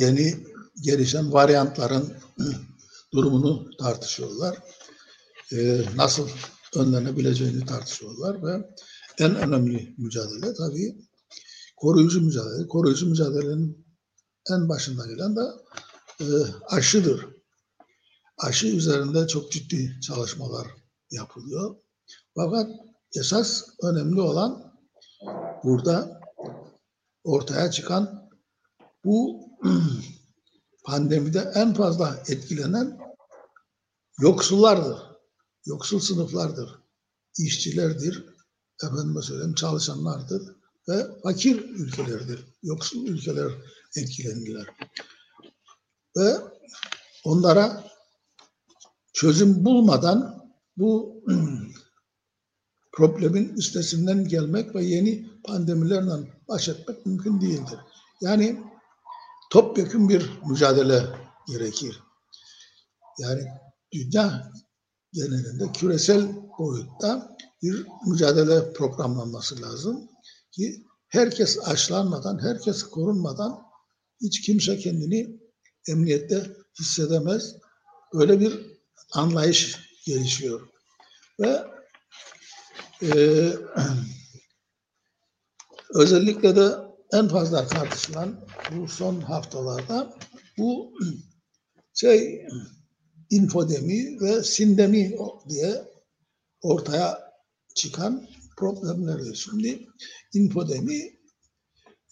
[0.00, 0.34] yeni
[0.82, 2.12] gelişen varyantların
[3.14, 4.58] durumunu tartışıyorlar.
[5.52, 6.28] Ee, nasıl
[6.76, 8.68] önlenebileceğini tartışıyorlar ve
[9.18, 10.96] en önemli mücadele tabii
[11.76, 12.68] koruyucu mücadele.
[12.68, 13.86] Koruyucu mücadelenin
[14.50, 15.40] en başında gelen de
[16.20, 16.26] e,
[16.66, 17.26] aşıdır.
[18.38, 20.66] Aşı üzerinde çok ciddi çalışmalar
[21.10, 21.76] yapılıyor.
[22.34, 22.70] Fakat
[23.16, 24.72] esas önemli olan
[25.64, 26.20] burada
[27.24, 28.30] ortaya çıkan
[29.04, 29.40] bu
[30.84, 33.01] pandemide en fazla etkilenen
[34.20, 34.98] yoksullardır.
[35.66, 36.78] Yoksul sınıflardır.
[37.38, 38.24] İşçilerdir,
[38.82, 40.56] efendime söyleyeyim çalışanlardır
[40.88, 42.44] ve fakir ülkelerdir.
[42.62, 43.52] Yoksul ülkeler
[43.96, 44.66] etkilendiler.
[46.16, 46.36] Ve
[47.24, 47.84] onlara
[49.12, 51.24] çözüm bulmadan bu
[52.92, 56.12] problemin üstesinden gelmek ve yeni pandemilerle
[56.48, 57.78] baş etmek mümkün değildir.
[58.20, 58.62] Yani
[59.50, 61.06] topyekun bir mücadele
[61.46, 62.00] gerekir.
[63.18, 63.48] Yani
[63.92, 64.52] dünya
[65.12, 70.08] genelinde küresel boyutta bir mücadele programlanması lazım
[70.50, 73.62] ki herkes aşılanmadan, herkes korunmadan
[74.20, 75.40] hiç kimse kendini
[75.88, 77.56] emniyette hissedemez.
[78.14, 78.66] Böyle bir
[79.12, 80.68] anlayış gelişiyor.
[81.40, 81.64] Ve
[83.02, 83.10] e,
[85.94, 86.74] özellikle de
[87.12, 90.18] en fazla tartışılan bu son haftalarda
[90.58, 90.94] bu
[91.94, 92.46] şey
[93.32, 95.16] infodemi ve sindemi
[95.48, 95.84] diye
[96.62, 97.32] ortaya
[97.74, 99.34] çıkan problemlerdir.
[99.34, 99.86] Şimdi
[100.34, 101.12] infodemi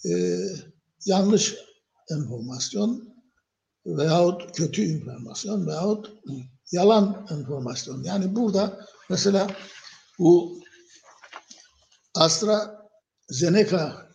[0.04, 0.38] e,
[1.06, 1.56] yanlış
[2.10, 3.14] enformasyon
[3.86, 6.12] veyahut kötü informasyon veyahut
[6.72, 8.04] yalan enformasyon.
[8.04, 9.56] Yani burada mesela
[10.18, 10.60] bu
[12.14, 14.10] AstraZeneca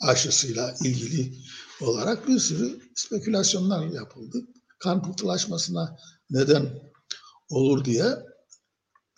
[0.00, 1.32] aşısıyla ilgili
[1.80, 4.46] olarak bir sürü spekülasyonlar yapıldı.
[4.78, 5.96] Kan pıhtılaşmasına
[6.30, 6.92] neden
[7.48, 8.04] olur diye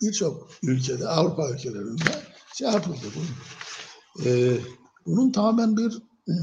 [0.01, 2.23] birçok ülkede, Avrupa ülkelerinde
[2.57, 3.05] şey yapıldı.
[3.15, 3.27] Bunun,
[4.25, 4.57] ee,
[5.05, 5.97] bunun tamamen bir
[6.29, 6.33] e,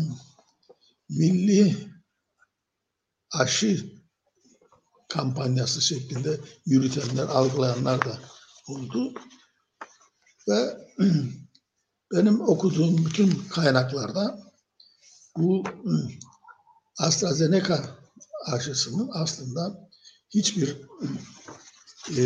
[1.08, 1.76] milli
[3.32, 3.92] aşı
[5.08, 8.18] kampanyası şeklinde yürütenler, algılayanlar da
[8.68, 9.14] oldu.
[10.48, 10.78] Ve
[12.12, 14.38] benim okuduğum bütün kaynaklarda
[15.36, 15.64] bu
[16.98, 18.03] AstraZeneca
[18.46, 19.88] aşısının aslında
[20.30, 20.76] hiçbir
[22.18, 22.22] e,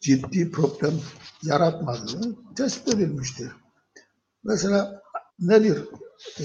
[0.00, 1.00] ciddi problem
[1.42, 3.52] yaratmadığını tespit edilmiştir.
[4.44, 5.02] Mesela
[5.38, 5.84] nedir
[6.40, 6.44] e,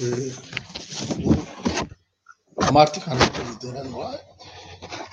[2.57, 4.17] amartik anestezi denen olay?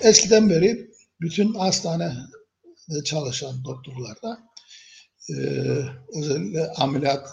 [0.01, 0.91] Eskiden beri
[1.21, 4.41] bütün hastanede çalışan doktorlarda
[5.31, 5.35] e,
[6.19, 7.29] özellikle ameliyat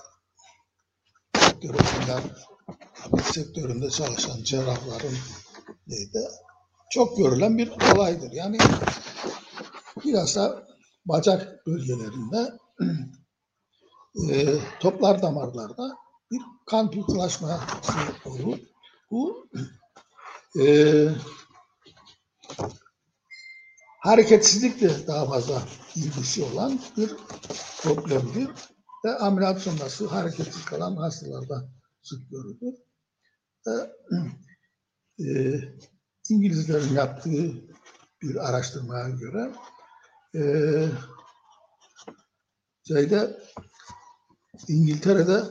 [3.04, 5.18] sektöründe, sektöründe çalışan cerrahların
[5.88, 6.30] de
[6.90, 8.32] çok görülen bir olaydır.
[8.32, 8.58] Yani
[10.06, 10.68] bilhassa
[11.06, 12.54] bacak bölgelerinde
[14.32, 15.98] e, toplar damarlarda
[16.32, 17.60] bir kan pıhtılaşması
[18.26, 18.58] olur.
[19.12, 19.48] Bu
[20.60, 20.66] e,
[24.00, 25.62] hareketsizlikle daha fazla
[25.96, 27.16] ilgisi olan bir
[27.82, 28.50] problemdir.
[29.06, 31.70] Ve ameliyat sonrası hareketsiz kalan hastalarda
[32.02, 32.87] sık görülür.
[35.20, 35.60] E,
[36.30, 37.54] İngilizlerin yaptığı
[38.22, 39.52] bir araştırmaya göre
[40.36, 40.42] e,
[42.88, 43.40] şeyde
[44.68, 45.44] İngiltere'de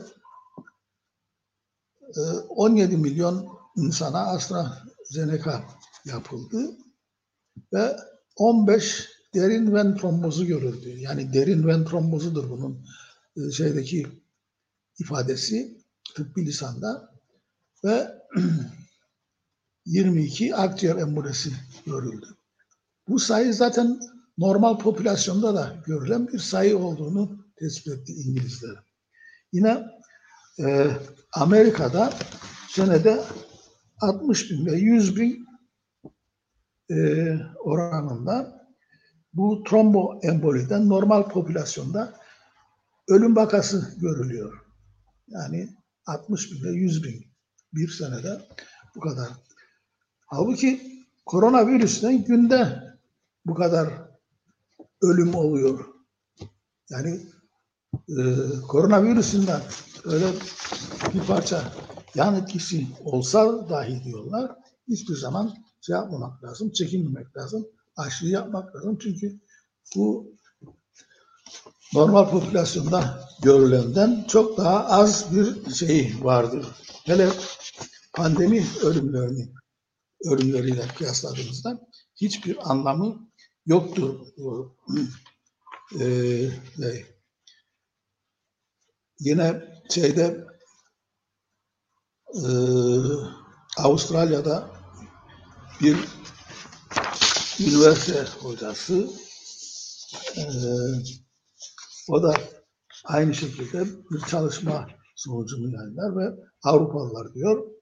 [2.17, 5.63] e, 17 milyon insana AstraZeneca
[6.05, 6.77] yapıldı
[7.73, 7.97] ve
[8.35, 10.99] 15 derin ven trombozu görüldü.
[10.99, 12.85] Yani derin ven trombozudur bunun
[13.37, 14.07] e, şeydeki
[14.99, 15.77] ifadesi
[16.15, 17.16] tıbbi lisanda
[17.83, 18.07] ve
[19.85, 21.51] 22 akciğer embolisi
[21.85, 22.27] görüldü.
[23.07, 23.99] Bu sayı zaten
[24.37, 28.75] normal popülasyonda da görülen bir sayı olduğunu tespit etti İngilizler.
[29.53, 29.85] Yine
[30.59, 30.87] e,
[31.33, 32.13] Amerika'da
[32.69, 33.23] senede
[34.01, 35.47] 60 bin ve 100 bin
[36.91, 36.95] e,
[37.59, 38.67] oranında
[39.33, 42.13] bu tromboemboliden normal popülasyonda
[43.07, 44.65] ölüm vakası görülüyor.
[45.27, 45.69] Yani
[46.05, 47.36] 60 bin ve 100 bin
[47.77, 48.41] bir senede
[48.95, 49.27] bu kadar.
[50.25, 52.83] Halbuki koronavirüsten günde
[53.45, 53.89] bu kadar
[55.01, 55.85] ölüm oluyor.
[56.89, 57.21] Yani
[58.09, 58.15] e,
[58.67, 59.61] koronavirüsünden
[60.05, 60.25] öyle
[61.13, 61.73] bir parça
[62.15, 64.51] yan etkisi olsa dahi diyorlar
[64.87, 67.67] hiçbir zaman şey yapmamak lazım, çekinmemek lazım,
[67.97, 68.97] aşıyı yapmak lazım.
[69.01, 69.39] Çünkü
[69.95, 70.31] bu
[71.93, 76.65] normal popülasyonda görülenden çok daha az bir şey vardır.
[77.05, 77.29] Hele
[78.13, 79.53] pandemi ölümlerini
[80.23, 81.79] ölümleriyle kıyasladığımızda
[82.15, 83.29] hiçbir anlamı
[83.65, 84.19] yoktur.
[85.99, 86.49] Ee,
[89.19, 90.47] yine şeyde
[92.33, 92.49] e,
[93.77, 94.69] Avustralya'da
[95.81, 95.97] bir
[97.59, 99.09] üniversite hocası
[100.37, 100.43] e,
[102.07, 102.33] o da
[103.05, 107.77] aynı şekilde bir çalışma sonucunu yayınlar ve Avrupalılar diyor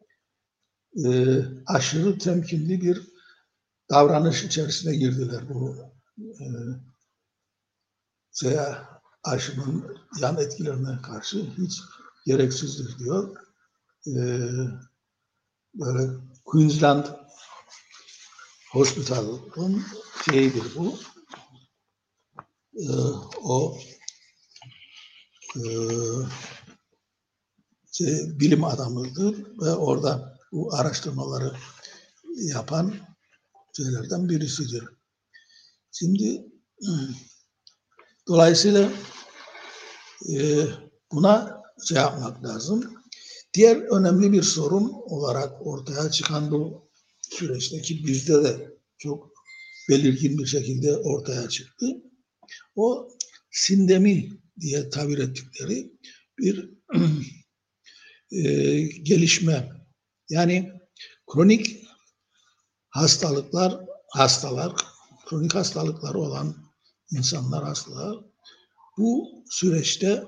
[1.06, 3.08] e, aşırı temkinli bir
[3.90, 5.76] davranış içerisine girdiler bu
[6.20, 6.46] e,
[8.34, 8.78] şeye,
[9.24, 11.82] aşının yan etkilerine karşı hiç
[12.26, 13.38] gereksizdir diyor.
[14.08, 14.14] E,
[15.74, 16.12] böyle
[16.46, 17.06] Queensland
[18.72, 19.84] Hospital'ın
[20.26, 21.00] şeyidir bu.
[22.76, 22.90] E,
[23.44, 23.78] o
[25.56, 25.64] e,
[28.40, 31.56] bilim adamıdır ve orada bu araştırmaları
[32.38, 32.94] yapan
[33.78, 34.84] şeylerden birisidir.
[35.92, 36.46] Şimdi
[38.28, 38.90] dolayısıyla
[40.30, 40.66] e,
[41.12, 42.94] buna şey yapmak lazım.
[43.54, 46.90] Diğer önemli bir sorun olarak ortaya çıkan bu
[47.22, 49.32] süreçte ki bizde de çok
[49.90, 51.86] belirgin bir şekilde ortaya çıktı.
[52.76, 53.10] O
[53.52, 54.30] sindemi
[54.60, 55.92] diye tabir ettikleri
[56.38, 56.70] bir
[58.32, 58.42] e,
[58.82, 59.72] gelişme.
[60.30, 60.72] Yani
[61.34, 61.86] kronik
[62.90, 63.80] hastalıklar,
[64.10, 64.74] hastalar,
[65.26, 66.56] kronik hastalıkları olan
[67.12, 68.18] insanlar hastalar
[68.98, 70.24] bu süreçte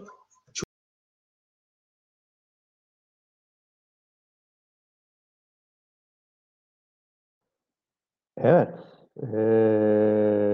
[8.38, 8.70] Evet.
[9.24, 10.47] Ee,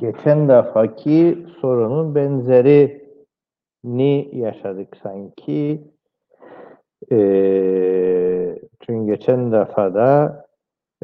[0.00, 3.00] geçen defaki sorunun benzerini
[4.32, 5.84] yaşadık sanki.
[7.12, 10.46] Ee, çünkü geçen defada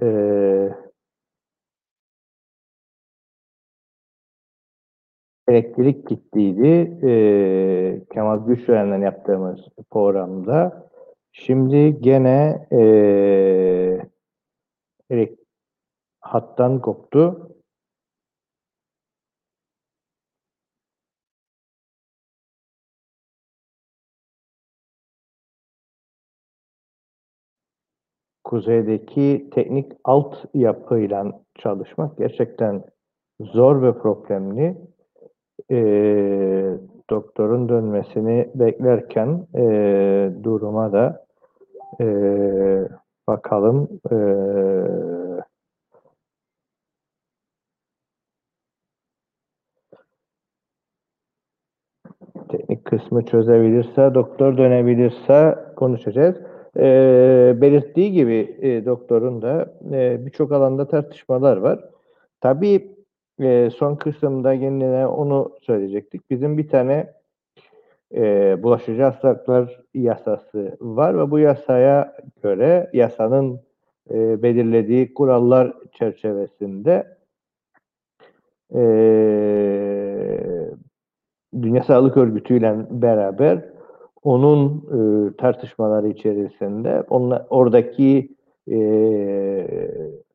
[0.03, 0.07] e,
[5.49, 6.99] elektrik gittiydi.
[7.07, 7.11] E,
[8.15, 10.87] Kemal Güçören'le yaptığımız programda.
[11.33, 12.81] Şimdi gene e,
[16.21, 17.53] hattan koptu.
[28.47, 32.83] Kuzeydeki teknik altyapıyla çalışmak gerçekten
[33.41, 34.77] zor ve problemli.
[35.71, 36.79] Ee,
[37.11, 39.65] doktorun dönmesini beklerken e,
[40.43, 41.27] duruma da
[42.01, 42.07] e,
[43.29, 43.89] bakalım.
[44.13, 44.17] E,
[52.49, 56.56] teknik kısmı çözebilirse, doktor dönebilirse konuşacağız.
[56.79, 61.85] E, belirttiği gibi e, doktorun da e, birçok alanda tartışmalar var.
[62.41, 62.97] Tabii
[63.41, 66.31] e, son kısımda yine onu söyleyecektik.
[66.31, 67.13] Bizim bir tane
[68.15, 73.61] e, bulaşıcı hastalıklar yasası var ve bu yasaya göre yasanın
[74.11, 77.17] e, belirlediği kurallar çerçevesinde
[78.75, 78.81] e,
[81.63, 83.76] Dünya Sağlık Örgütü ile beraber
[84.27, 88.29] onun e, tartışmaları içerisinde onla, oradaki
[88.71, 88.79] e,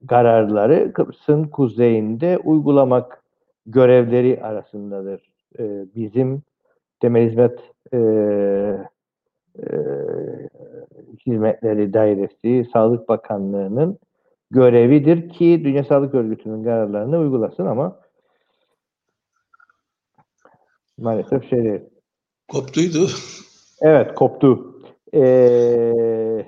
[0.09, 3.23] kararları Kıbrıs'ın kuzeyinde uygulamak
[3.65, 5.31] görevleri arasındadır.
[5.59, 6.41] E, bizim
[6.99, 7.59] temel hizmet
[7.93, 7.97] e,
[9.59, 9.67] e,
[11.25, 13.99] hizmetleri dairesi Sağlık Bakanlığı'nın
[14.51, 17.99] görevidir ki Dünya Sağlık Örgütü'nün kararlarını uygulasın ama
[20.97, 21.81] maalesef şey değil.
[22.47, 23.07] Koptuydu.
[23.81, 24.75] Evet koptu.
[25.13, 26.45] Ee,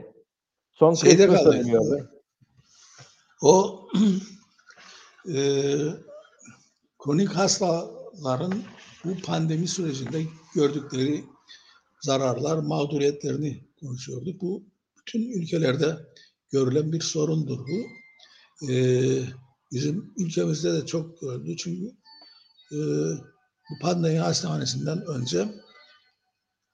[0.71, 2.11] son Şeyde kaldı.
[3.41, 3.87] O
[5.35, 5.37] e,
[7.03, 8.53] kronik hastaların
[9.05, 10.23] bu pandemi sürecinde
[10.55, 11.23] gördükleri
[12.01, 14.41] zararlar, mağduriyetlerini konuşuyorduk.
[14.41, 14.63] Bu
[14.97, 15.97] bütün ülkelerde
[16.51, 17.85] görülen bir sorundur bu.
[18.71, 18.75] E,
[19.71, 21.85] bizim ülkemizde de çok görüldü çünkü
[22.71, 22.77] e,
[23.69, 25.47] bu pandemi hastanesinden önce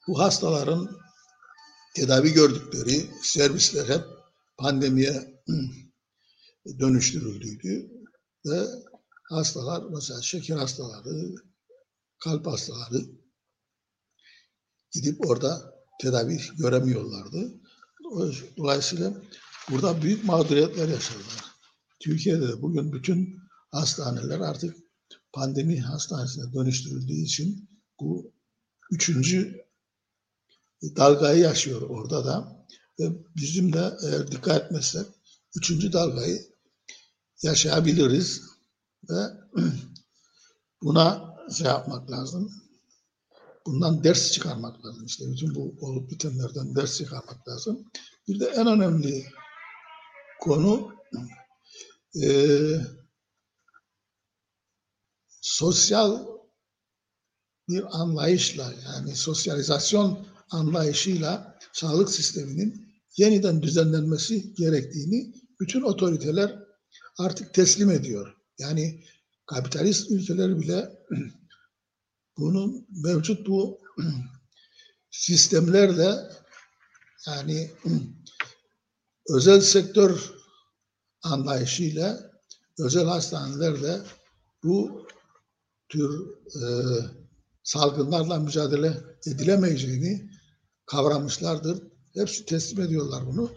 [0.07, 0.97] bu hastaların
[1.95, 4.03] tedavi gördükleri servisler hep
[4.57, 5.41] pandemiye
[6.79, 7.91] dönüştürüldüydü
[8.45, 8.67] ve
[9.23, 11.35] hastalar mesela şeker hastaları,
[12.19, 13.05] kalp hastaları
[14.91, 17.53] gidip orada tedavi göremiyorlardı.
[18.57, 19.13] Dolayısıyla
[19.71, 21.45] burada büyük mağduriyetler yaşadılar.
[21.99, 23.39] Türkiye'de de bugün bütün
[23.71, 24.77] hastaneler artık
[25.33, 27.69] pandemi hastanesine dönüştürüldüğü için
[27.99, 28.33] bu
[28.91, 29.68] üçüncü
[30.81, 32.65] dalgayı yaşıyor orada da.
[32.99, 35.05] Ve bizim de eğer dikkat etmezsek
[35.55, 36.49] üçüncü dalgayı
[37.41, 38.41] yaşayabiliriz
[39.09, 39.21] ve
[40.81, 42.51] buna şey yapmak lazım.
[43.65, 45.05] Bundan ders çıkarmak lazım.
[45.05, 47.91] İşte bütün bu olup bitenlerden ders çıkarmak lazım.
[48.27, 49.25] Bir de en önemli
[50.39, 50.91] konu
[52.23, 52.27] e,
[55.41, 56.27] sosyal
[57.69, 66.63] bir anlayışla yani sosyalizasyon anlayışıyla sağlık sisteminin yeniden düzenlenmesi gerektiğini bütün otoriteler
[67.17, 68.35] artık teslim ediyor.
[68.59, 69.03] Yani
[69.45, 70.89] kapitalist ülkeler bile
[72.37, 73.79] bunun mevcut bu
[75.11, 76.15] sistemlerle
[77.27, 77.71] yani
[79.29, 80.33] özel sektör
[81.23, 82.31] anlayışıyla
[82.79, 83.99] özel hastanelerle
[84.63, 85.07] bu
[85.89, 86.63] tür e,
[87.63, 88.97] salgınlarla mücadele
[89.27, 90.29] edilemeyeceğini
[90.89, 91.83] kavramışlardır.
[92.13, 93.51] Hepsi teslim ediyorlar bunu.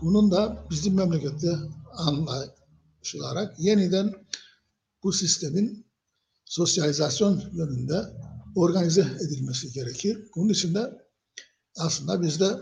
[0.00, 1.56] Bunun da bizim memlekette
[1.92, 4.14] anlaşılarak yeniden
[5.02, 5.86] bu sistemin
[6.44, 8.02] sosyalizasyon yönünde
[8.56, 10.18] organize edilmesi gerekir.
[10.36, 11.04] Bunun için de
[11.76, 12.58] aslında bizde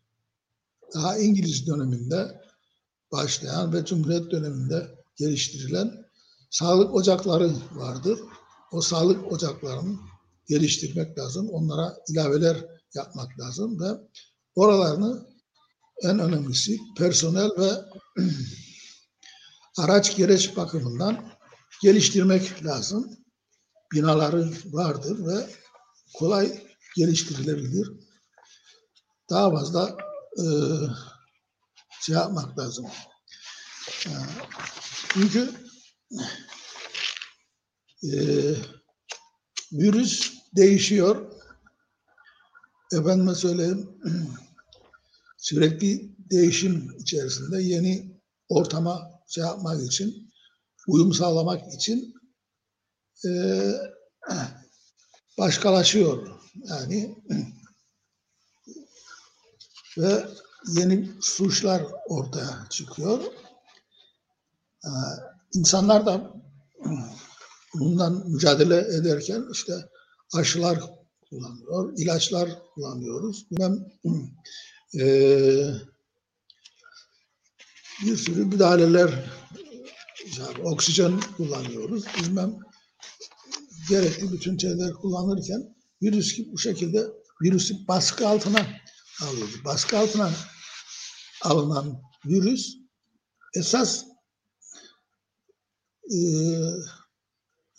[0.94, 2.40] daha İngiliz döneminde
[3.12, 4.86] başlayan ve Cumhuriyet döneminde
[5.16, 6.04] geliştirilen
[6.50, 8.20] sağlık ocakları vardır.
[8.72, 9.98] O sağlık ocaklarını
[10.48, 11.48] geliştirmek lazım.
[11.48, 13.88] Onlara ilaveler yapmak lazım ve
[14.54, 15.26] oralarını
[16.02, 17.70] en önemlisi personel ve
[19.78, 21.32] araç gereç bakımından
[21.82, 23.18] geliştirmek lazım.
[23.92, 25.50] Binaları vardır ve
[26.14, 26.66] kolay
[26.96, 27.92] geliştirilebilir.
[29.30, 29.96] Daha fazla
[30.38, 30.44] e,
[32.00, 32.86] şey yapmak lazım.
[34.06, 34.10] E,
[35.12, 35.52] çünkü
[38.02, 38.12] e,
[39.72, 41.37] virüs değişiyor.
[42.92, 44.00] Efendime söyleyeyim
[45.38, 50.30] sürekli değişim içerisinde yeni ortama şey yapmak için,
[50.88, 52.14] uyum sağlamak için
[53.26, 53.30] e,
[55.38, 56.28] başkalaşıyor.
[56.68, 57.16] Yani
[59.98, 60.24] ve
[60.68, 63.20] yeni suçlar ortaya çıkıyor.
[64.84, 64.88] Ee,
[65.54, 66.34] insanlar da
[67.74, 69.72] bundan mücadele ederken işte
[70.34, 70.80] aşılar
[71.30, 73.50] kullanıyor, ilaçlar kullanıyoruz.
[73.50, 73.86] Bilmem
[75.00, 75.04] e,
[78.02, 79.30] bir sürü müdahaleler,
[80.38, 82.04] yani oksijen kullanıyoruz.
[82.20, 82.58] Bilmem
[83.88, 87.06] gerekli bütün şeyler kullanırken virüs bu şekilde
[87.42, 88.66] virüsü baskı altına
[89.22, 89.64] alıyoruz.
[89.64, 90.30] Baskı altına
[91.42, 92.76] alınan virüs
[93.54, 94.04] esas
[96.10, 96.18] e,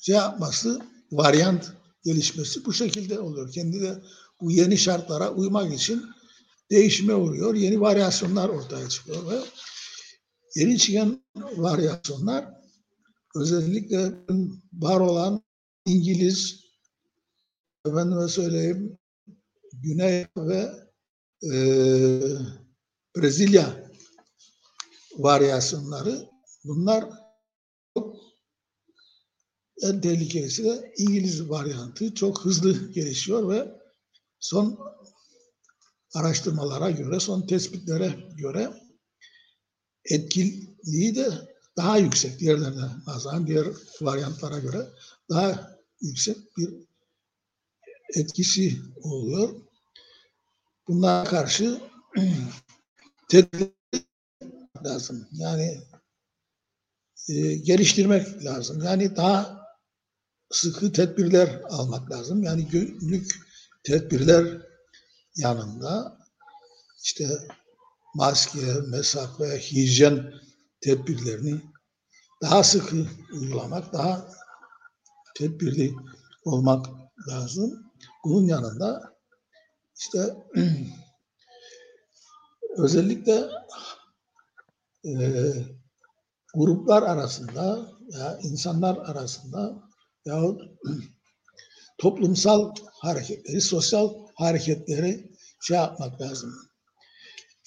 [0.02, 0.82] şey yapması,
[1.12, 3.52] varyant gelişmesi bu şekilde oluyor.
[3.52, 4.02] Kendi de
[4.42, 6.06] bu yeni şartlara uymak için
[6.72, 7.56] değişime uğruyor.
[7.56, 9.40] Yeni varyasyonlar ortaya çıkıyor ve
[10.56, 11.24] yeni çıkan
[11.58, 12.46] varyasyonlar
[13.36, 14.12] özellikle
[14.74, 15.44] var olan
[15.86, 16.60] İngiliz,
[17.86, 18.98] efendime söyleyeyim,
[19.74, 20.70] Güney ve
[21.44, 21.52] e,
[23.16, 23.92] Brezilya
[25.18, 26.30] varyasyonları
[26.64, 27.06] bunlar
[27.98, 28.29] çok
[29.82, 33.80] en tehlikelisi de İngiliz varyantı çok hızlı gelişiyor ve
[34.40, 34.80] son
[36.14, 38.74] araştırmalara göre, son tespitlere göre
[40.06, 41.32] etkiliği de
[41.78, 43.68] daha yüksek diğerlerine nazaran, diğer
[44.02, 44.88] varyantlara göre
[45.30, 46.74] daha yüksek bir
[48.16, 49.50] etkisi oluyor.
[50.88, 51.82] Bunlara karşı
[53.30, 53.70] tedbir
[54.84, 55.28] lazım.
[55.32, 55.82] Yani
[57.30, 58.84] e, geliştirmek lazım.
[58.84, 59.59] Yani daha
[60.52, 62.44] sıkı tedbirler almak lazım.
[62.44, 63.32] Yani günlük
[63.84, 64.62] tedbirler
[65.36, 66.18] yanında
[67.04, 67.28] işte
[68.16, 70.34] maske, mesafe, hijyen
[70.82, 71.62] tedbirlerini
[72.42, 74.32] daha sıkı uygulamak, daha
[75.38, 75.96] tedbirli
[76.46, 76.86] olmak
[77.28, 77.92] lazım.
[78.24, 79.14] Bunun yanında
[79.96, 80.36] işte
[82.78, 83.50] özellikle
[85.06, 85.12] e,
[86.56, 89.89] gruplar arasında ya insanlar arasında
[90.26, 90.62] yahut
[91.98, 95.30] toplumsal hareketleri, sosyal hareketleri
[95.62, 96.50] şey yapmak lazım.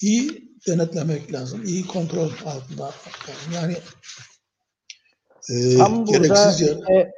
[0.01, 3.53] İyi denetlemek lazım, iyi kontrol altında lazım.
[3.55, 3.75] Yani
[5.49, 6.65] e, Tam gereksizce...
[6.65, 7.11] Işte,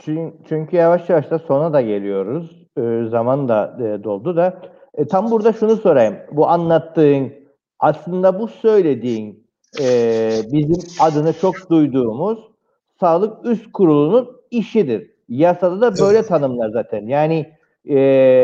[0.00, 2.66] çünkü, çünkü yavaş yavaş da sona da geliyoruz.
[2.76, 4.62] E, zaman da e, doldu da.
[4.94, 6.16] E, tam burada şunu sorayım.
[6.32, 7.32] Bu anlattığın,
[7.78, 9.48] aslında bu söylediğin
[9.80, 12.38] e, bizim adını çok duyduğumuz
[13.00, 15.10] Sağlık Üst Kurulu'nun işidir.
[15.28, 16.28] Yasada da böyle evet.
[16.28, 17.06] tanımlar zaten.
[17.06, 17.52] Yani
[17.84, 17.98] e,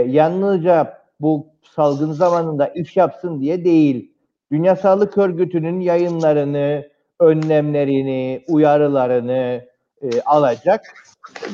[0.08, 4.12] yalnızca bu salgın zamanında iş yapsın diye değil.
[4.52, 6.88] Dünya Sağlık Örgütü'nün yayınlarını,
[7.20, 9.64] önlemlerini, uyarılarını
[10.02, 10.80] e, alacak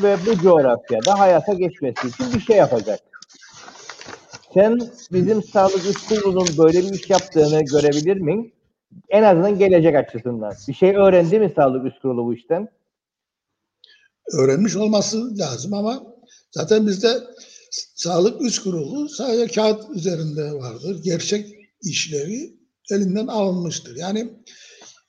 [0.03, 3.01] ve bu coğrafyada hayata geçmesi için bir şey yapacak.
[4.55, 4.79] Sen
[5.13, 8.53] bizim Sağlık Üst Kurulu'nun böyle bir iş yaptığını görebilir miyim?
[9.09, 10.53] En azından gelecek açısından.
[10.69, 12.69] Bir şey öğrendi mi Sağlık Üst Kurulu bu işten?
[14.33, 16.07] Öğrenmiş olması lazım ama
[16.53, 17.23] zaten bizde
[17.95, 21.03] Sağlık Üst Kurulu sadece kağıt üzerinde vardır.
[21.03, 22.61] Gerçek işlevi
[22.91, 23.97] elinden alınmıştır.
[23.97, 24.45] Yani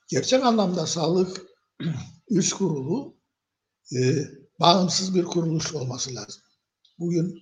[0.10, 1.42] gerçek anlamda Sağlık
[2.30, 3.18] Üst Kurulu
[3.96, 4.16] e,
[4.60, 6.42] bağımsız bir kuruluş olması lazım.
[7.00, 7.40] Bugün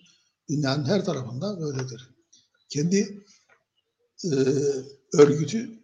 [0.49, 2.09] dünyanın her tarafında böyledir.
[2.69, 3.25] Kendi
[4.23, 4.31] e,
[5.13, 5.83] örgütü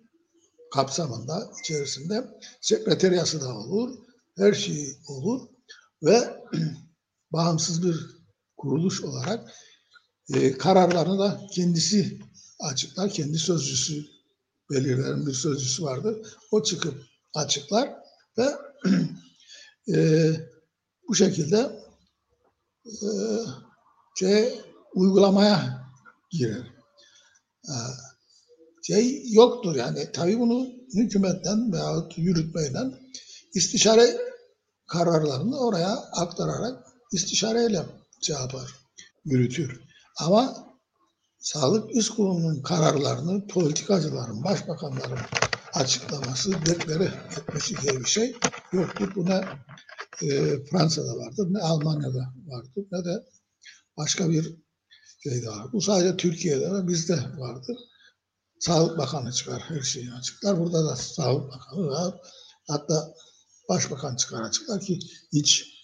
[0.73, 2.27] kapsamında içerisinde
[2.61, 3.97] sekreteriyası da olur,
[4.37, 5.41] her şey olur
[6.03, 6.43] ve
[7.31, 7.95] bağımsız bir
[8.57, 9.51] kuruluş olarak
[10.33, 12.19] e, kararlarını da kendisi
[12.59, 14.05] açıklar, kendi sözcüsü
[14.71, 16.27] belirlenen bir sözcüsü vardır.
[16.51, 17.93] O çıkıp açıklar
[18.37, 18.49] ve
[19.95, 20.31] e,
[21.07, 21.71] bu şekilde
[22.85, 23.07] e,
[24.19, 24.61] şey
[24.93, 25.83] uygulamaya
[26.31, 26.67] girer.
[27.69, 27.73] E,
[28.83, 32.93] şey yoktur yani tabi bunu hükümetten veya yürütmeden
[33.53, 34.28] istişare
[34.89, 37.85] kararlarını oraya aktararak istişareyle
[38.21, 38.75] şey yapar,
[39.25, 39.81] yürütür.
[40.19, 40.69] Ama
[41.39, 45.19] Sağlık Üst Kurulu'nun kararlarını politikacıların, başbakanların
[45.73, 48.35] açıklaması, dekları etmesi gibi bir şey
[48.71, 49.15] yoktur.
[49.15, 49.45] Bu ne
[50.21, 53.23] e, Fransa'da vardır, ne Almanya'da vardır, ne de
[53.97, 54.55] başka bir
[55.23, 55.73] şeyde var.
[55.73, 57.77] Bu sadece Türkiye'de ve bizde vardır.
[58.59, 60.59] Sağlık Bakanı çıkar, her şeyi açıklar.
[60.59, 62.15] Burada da Sağlık Bakanı var.
[62.67, 63.13] Hatta
[63.69, 64.99] Başbakan çıkar açıklar ki
[65.33, 65.79] hiç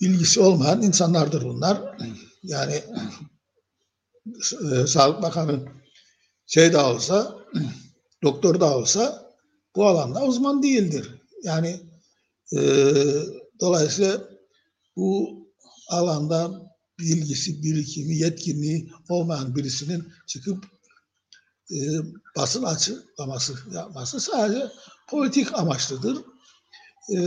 [0.00, 1.98] ilgisi olmayan insanlardır bunlar.
[2.42, 2.84] Yani
[4.72, 5.68] e, Sağlık Bakanı
[6.46, 7.38] şey de olsa,
[8.22, 9.32] doktor da olsa
[9.76, 11.14] bu alanda uzman değildir.
[11.42, 11.80] Yani
[12.52, 12.60] e,
[13.60, 14.28] dolayısıyla
[14.96, 15.38] bu
[15.88, 16.68] alanda
[16.98, 20.64] bilgisi, birikimi, yetkinliği olmayan birisinin çıkıp
[21.70, 21.76] e,
[22.36, 24.70] basın açıklaması yapması sadece
[25.08, 26.24] politik amaçlıdır.
[27.16, 27.18] E,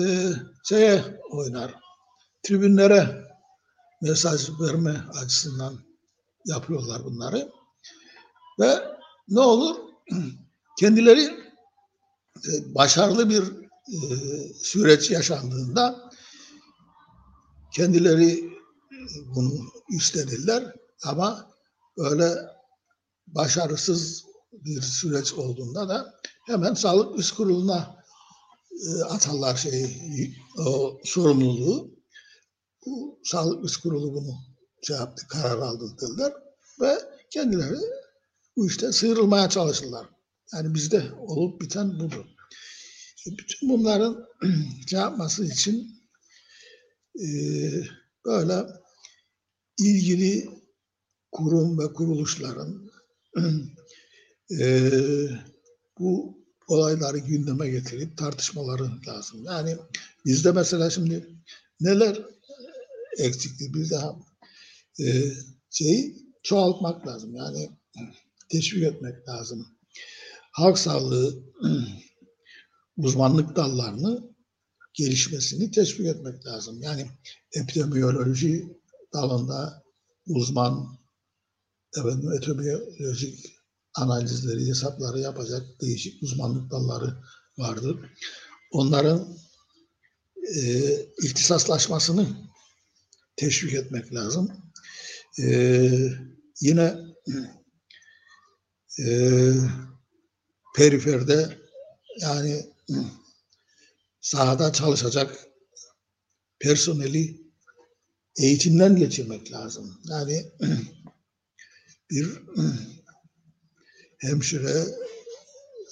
[0.64, 1.76] şeye oynar,
[2.44, 3.26] tribünlere
[4.02, 5.80] mesaj verme açısından
[6.46, 7.52] yapıyorlar bunları.
[8.60, 8.98] Ve
[9.30, 9.76] ne olur?
[10.80, 11.24] Kendileri
[12.48, 13.44] e, başarılı bir
[13.88, 14.00] e,
[14.54, 16.12] süreç yaşandığında
[17.74, 19.54] kendileri e, bunu
[19.90, 21.52] üstlenirler ama
[21.98, 22.36] öyle
[23.28, 26.14] başarısız bir süreç olduğunda da
[26.48, 28.02] hemen sağlık üst kuruluna
[29.10, 31.92] atarlar şeyi, o sorumluluğu.
[32.86, 34.36] Bu sağlık üst kurulu bunu
[34.82, 36.34] şey yaptı, karar aldırdılar
[36.82, 36.98] ve
[37.30, 37.78] kendileri
[38.58, 40.08] bu işte sıyrılmaya çalışırlar.
[40.54, 42.26] Yani bizde olup biten budur.
[43.28, 44.28] Bütün bunların
[44.90, 46.02] şey yapması için
[47.20, 47.28] e,
[48.26, 48.66] böyle
[49.78, 50.50] ilgili
[51.32, 52.92] kurum ve kuruluşların
[54.60, 54.92] e,
[56.00, 59.44] bu olayları gündeme getirip tartışmaları lazım.
[59.46, 59.78] Yani
[60.26, 61.28] bizde mesela şimdi
[61.80, 62.22] neler
[63.18, 64.20] eksikti bir daha
[65.00, 65.06] e,
[65.70, 67.36] şeyi çoğaltmak lazım.
[67.36, 67.70] Yani
[68.50, 69.68] teşvik etmek lazım.
[70.52, 71.44] Halk sağlığı
[72.98, 74.32] uzmanlık dallarını
[74.94, 76.82] gelişmesini teşvik etmek lazım.
[76.82, 77.08] Yani
[77.54, 78.78] epidemiyoloji
[79.14, 79.84] dalında
[80.28, 80.98] uzman
[81.98, 83.61] efendim, epidemiyolojik
[83.96, 87.18] analizleri, hesapları yapacak değişik uzmanlık dalları
[87.58, 87.98] vardır.
[88.72, 89.38] Onların
[90.56, 90.92] e,
[91.24, 92.28] ihtisaslaşmasını
[93.36, 94.52] teşvik etmek lazım.
[95.40, 95.50] E,
[96.62, 96.96] yine
[99.00, 99.54] e,
[100.76, 101.58] periferde
[102.20, 102.66] yani
[104.22, 105.48] sahada çalışacak
[106.60, 107.42] personeli
[108.38, 110.02] eğitimden geçirmek lazım.
[110.10, 110.46] Yani
[112.10, 112.42] bir
[114.22, 114.86] hemşire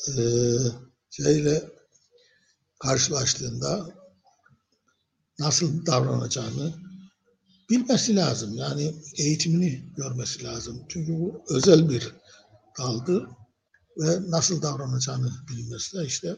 [0.07, 0.21] e,
[1.09, 1.63] şeyle
[2.80, 3.89] karşılaştığında
[5.39, 6.73] nasıl davranacağını
[7.69, 8.55] bilmesi lazım.
[8.55, 10.86] Yani eğitimini görmesi lazım.
[10.89, 12.13] Çünkü bu özel bir
[12.80, 13.27] daldır
[13.97, 16.36] ve nasıl davranacağını bilmesi de işte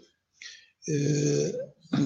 [0.90, 0.96] e,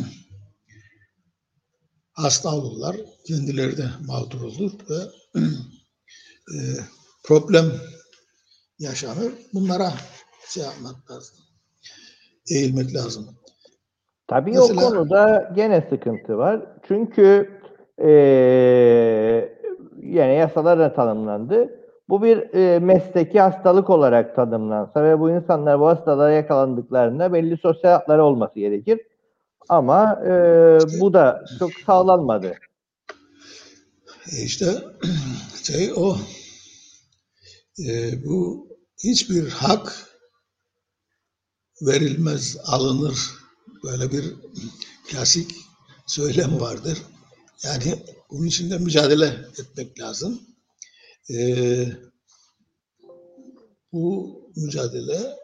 [2.12, 5.12] hasta olurlar, kendileri de mağdur olur ve
[6.56, 6.58] e,
[7.24, 7.82] problem
[8.80, 9.34] yaşanır.
[9.54, 9.90] Bunlara
[10.48, 11.36] şey yapmak lazım.
[12.52, 13.26] Eğilmek lazım.
[14.28, 16.62] Tabii Mesela- o konuda gene sıkıntı var.
[16.88, 17.50] Çünkü
[18.02, 19.56] eee
[20.02, 21.80] yani yasalarla tanımlandı.
[22.10, 27.92] Bu bir eee, mesleki hastalık olarak tanımlansa ve bu insanlar bu hastalığa yakalandıklarında belli sosyal
[27.92, 29.00] hakları olması gerekir.
[29.70, 32.54] Ama eee, bu da çok sağlanmadı.
[34.34, 34.66] E işte
[35.64, 36.16] şey o
[37.80, 38.68] e, bu
[39.04, 40.10] hiçbir hak
[41.82, 43.20] verilmez, alınır.
[43.84, 44.36] Böyle bir
[45.08, 45.56] klasik
[46.08, 47.02] söylem vardır.
[47.64, 50.42] Yani bunun için de mücadele etmek lazım.
[51.30, 51.88] E,
[53.92, 55.36] bu mücadele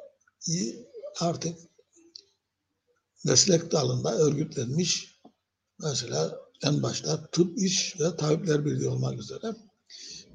[1.19, 1.57] artık
[3.25, 5.19] meslek dalında örgütlenmiş
[5.79, 9.55] mesela en başta tıp iş ve tabipler birliği olmak üzere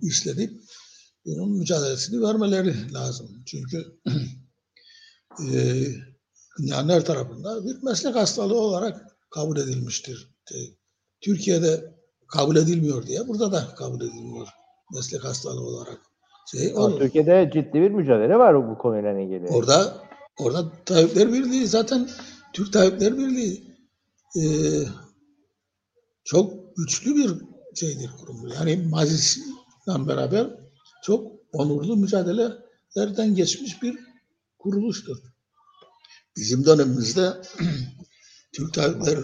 [0.02, 0.60] üstlenip
[1.26, 3.42] bunun mücadelesini vermeleri lazım.
[3.46, 3.84] Çünkü
[5.52, 5.84] e,
[6.58, 10.34] dünyanın her tarafında bir meslek hastalığı olarak kabul edilmiştir.
[10.52, 10.56] E,
[11.20, 11.94] Türkiye'de
[12.28, 14.48] kabul edilmiyor diye burada da kabul edilmiyor
[14.94, 16.00] meslek hastalığı olarak.
[16.50, 16.98] Şey, olur.
[17.00, 19.46] Türkiye'de ciddi bir mücadele var bu konuyla ilgili.
[19.46, 20.02] Orada
[20.38, 22.08] orada Tabipler Birliği zaten
[22.52, 23.76] Türk Tabipler Birliği
[24.36, 24.44] e,
[26.24, 27.30] çok güçlü bir
[27.74, 28.48] şeydir kurum.
[28.48, 29.46] Yani mazisiyle
[30.08, 30.65] beraber
[31.06, 33.98] çok onurlu mücadelelerden geçmiş bir
[34.58, 35.16] kuruluştur.
[36.36, 37.42] Bizim dönemimizde
[38.52, 39.18] Türk Tabipler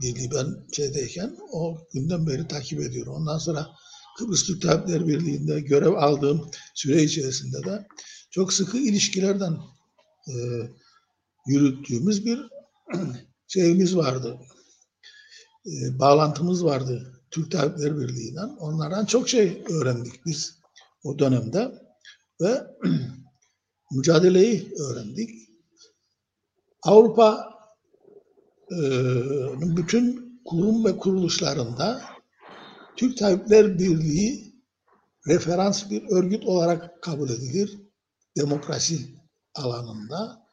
[0.00, 3.14] Birliği ben şeydeyken o günden beri takip ediyorum.
[3.14, 3.70] Ondan sonra
[4.18, 7.86] Kıbrıs Türk Tabipler Birliği'nde görev aldığım süre içerisinde de
[8.30, 9.58] çok sıkı ilişkilerden
[10.28, 10.34] e,
[11.46, 12.40] yürüttüğümüz bir
[13.48, 14.38] şeyimiz vardı.
[15.66, 18.40] E, bağlantımız vardı Türk Tabipler Birliği'yle.
[18.40, 20.55] Onlardan çok şey öğrendik biz
[21.06, 21.72] o dönemde
[22.40, 22.66] ve
[23.92, 25.30] mücadeleyi öğrendik.
[26.82, 27.46] Avrupa'nın
[29.76, 32.02] bütün kurum ve kuruluşlarında
[32.96, 34.54] Türk Tabipler Birliği
[35.28, 37.78] referans bir örgüt olarak kabul edilir.
[38.36, 38.98] Demokrasi
[39.54, 40.46] alanında,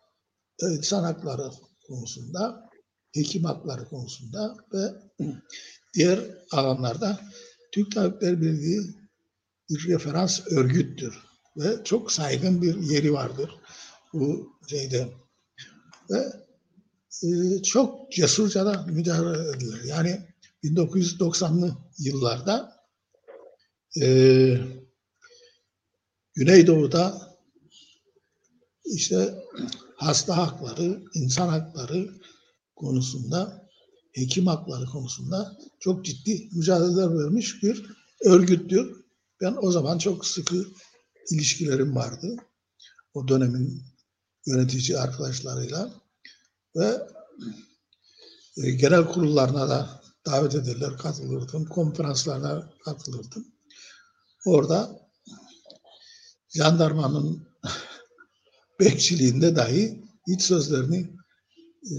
[0.61, 1.51] insan hakları
[1.87, 2.69] konusunda,
[3.11, 4.93] hekim hakları konusunda ve
[5.93, 6.19] diğer
[6.51, 7.19] alanlarda
[7.71, 9.02] Türk Tabipler Birliği
[9.73, 11.19] bir referans örgüttür
[11.57, 13.51] ve çok saygın bir yeri vardır
[14.13, 15.09] bu şeyde
[16.09, 16.33] ve
[17.23, 19.83] e, çok cesurca da müdahale edilir.
[19.83, 20.21] Yani
[20.63, 22.73] 1990'lı yıllarda
[24.01, 24.57] e,
[26.33, 27.33] Güneydoğu'da
[28.85, 29.33] işte
[29.95, 32.09] hasta hakları, insan hakları
[32.75, 33.69] konusunda,
[34.11, 37.85] hekim hakları konusunda çok ciddi mücadeleler vermiş bir
[38.25, 39.02] örgüttür.
[39.41, 40.65] Ben o zaman çok sıkı
[41.31, 42.35] ilişkilerim vardı.
[43.13, 43.83] O dönemin
[44.45, 45.91] yönetici arkadaşlarıyla
[46.75, 47.07] ve
[48.57, 51.65] e, genel kurullarına da davet ederler, katılırdım.
[51.65, 53.47] Konferanslarına katılırdım.
[54.45, 55.09] Orada
[56.49, 57.47] jandarmanın
[58.79, 61.15] bekçiliğinde dahi hiç sözlerini
[61.83, 61.97] e,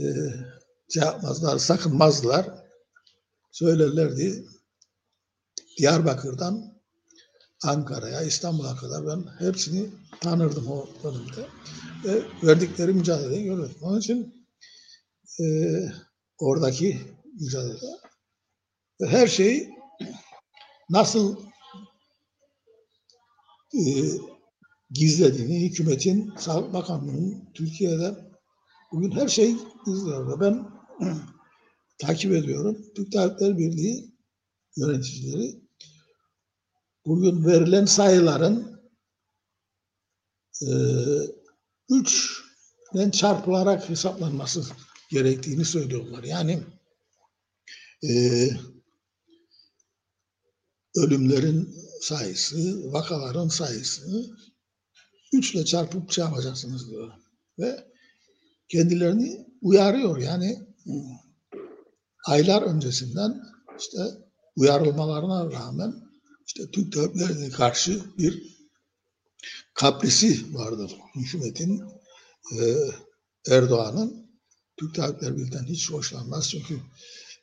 [0.88, 2.64] şey yapmazlar, sakınmazlar.
[3.52, 4.46] Söylerlerdi.
[5.78, 6.73] Diyarbakır'dan
[7.64, 11.48] Ankara'ya, İstanbul'a kadar ben hepsini tanırdım o dönemde.
[12.04, 13.76] Ve verdikleri mücadeleyi görüyordum.
[13.82, 14.46] Onun için
[15.40, 15.44] e,
[16.38, 17.00] oradaki
[17.40, 17.78] mücadele
[19.00, 19.68] her şey
[20.90, 21.36] nasıl
[23.74, 23.82] e,
[24.90, 28.14] gizlediğini hükümetin, Sağlık Bakanlığı'nın Türkiye'de
[28.92, 30.40] bugün her şey gizliyor.
[30.40, 30.68] Ben
[31.98, 32.78] takip ediyorum.
[32.96, 34.14] Türk Tabipler Birliği
[34.76, 35.63] yöneticileri
[37.06, 38.80] bugün verilen sayıların
[40.62, 40.70] e,
[41.90, 44.64] üçden çarpılarak hesaplanması
[45.10, 46.22] gerektiğini söylüyorlar.
[46.22, 46.62] Yani
[48.08, 48.48] e,
[50.96, 54.36] ölümlerin sayısı, vakaların sayısını
[55.32, 56.24] üçle çarpıp şey
[56.90, 57.12] diyor.
[57.58, 57.84] Ve
[58.68, 60.18] kendilerini uyarıyor.
[60.18, 60.66] Yani
[62.26, 63.42] aylar öncesinden
[63.78, 63.98] işte
[64.56, 66.03] uyarılmalarına rağmen
[66.46, 68.54] işte Türk devletlerine karşı bir
[69.74, 71.82] kaprisi vardır hükümetin
[72.58, 72.74] e,
[73.48, 74.30] Erdoğan'ın
[74.76, 76.80] Türk Tabipler Birliği'nden hiç hoşlanmaz çünkü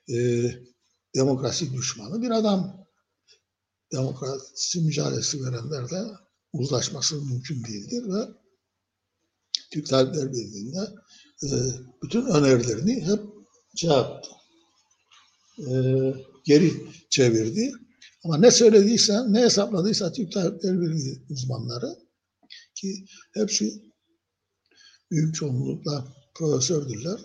[0.09, 0.17] e,
[1.15, 2.87] demokrasi düşmanı bir adam
[3.91, 6.11] demokrasi mücadelesi verenlerle
[6.53, 8.27] uzlaşması mümkün değildir ve
[9.71, 10.87] Türk Tabipler Birliği'nde
[11.43, 11.47] e,
[12.03, 13.19] bütün önerilerini hep
[13.75, 13.89] şey.
[15.59, 15.73] E,
[16.43, 16.73] geri
[17.09, 17.71] çevirdi.
[18.23, 21.95] Ama ne söylediyse, ne hesapladıysa Türk Tabipler Birliği uzmanları
[22.75, 23.91] ki hepsi
[25.11, 27.19] büyük çoğunlukla profesördürler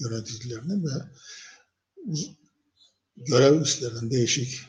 [0.00, 0.90] yöneticilerinin ve
[3.16, 4.60] görev üstlenen değişik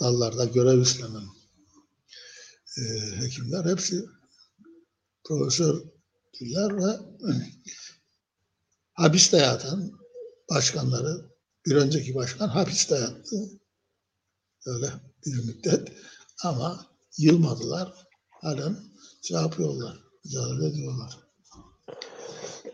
[0.00, 1.26] dallarda görev üstlenen
[2.78, 2.82] e,
[3.20, 4.04] hekimler hepsi
[5.24, 6.98] profesördüler ve
[8.92, 9.92] hapiste yatan
[10.50, 11.32] başkanları
[11.66, 13.61] bir önceki başkan hapiste yattı.
[14.66, 14.86] Öyle
[15.26, 15.92] bir müddet
[16.44, 16.76] ama
[17.18, 17.92] yılmadılar.
[18.30, 18.76] Halen
[19.22, 21.18] şey yapıyorlar, mücadele ediyorlar.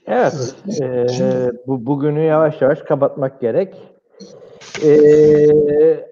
[0.06, 1.20] Evet, Evet.
[1.20, 3.74] e, bu bugünü yavaş yavaş kapatmak gerek.
[4.82, 4.90] E,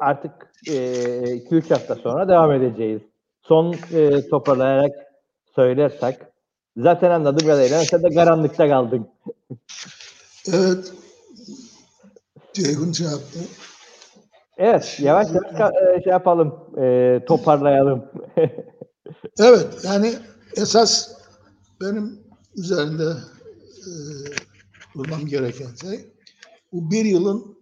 [0.01, 0.33] artık
[0.67, 3.03] 2-3 hafta sonra devam edeceğiz.
[3.43, 4.93] Son e, toparlayarak
[5.55, 6.17] söylersek,
[6.77, 9.09] zaten anladığım kadarıyla sen de karanlıkta kaldın.
[10.53, 10.93] Evet.
[12.53, 13.39] Ceyhun şey yaptı.
[14.57, 18.05] Evet, yavaş yavaş e, şey yapalım, e, toparlayalım.
[19.39, 20.15] Evet, yani
[20.57, 21.13] esas
[21.81, 22.21] benim
[22.57, 23.13] üzerinde
[23.87, 23.91] e,
[24.95, 26.11] durmam gereken şey
[26.73, 27.59] bu bir yılın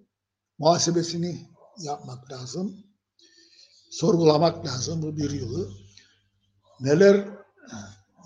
[0.58, 1.38] muhasebesini
[1.78, 2.76] yapmak lazım.
[3.90, 5.68] Sorgulamak lazım bu bir yılı.
[6.80, 7.24] Neler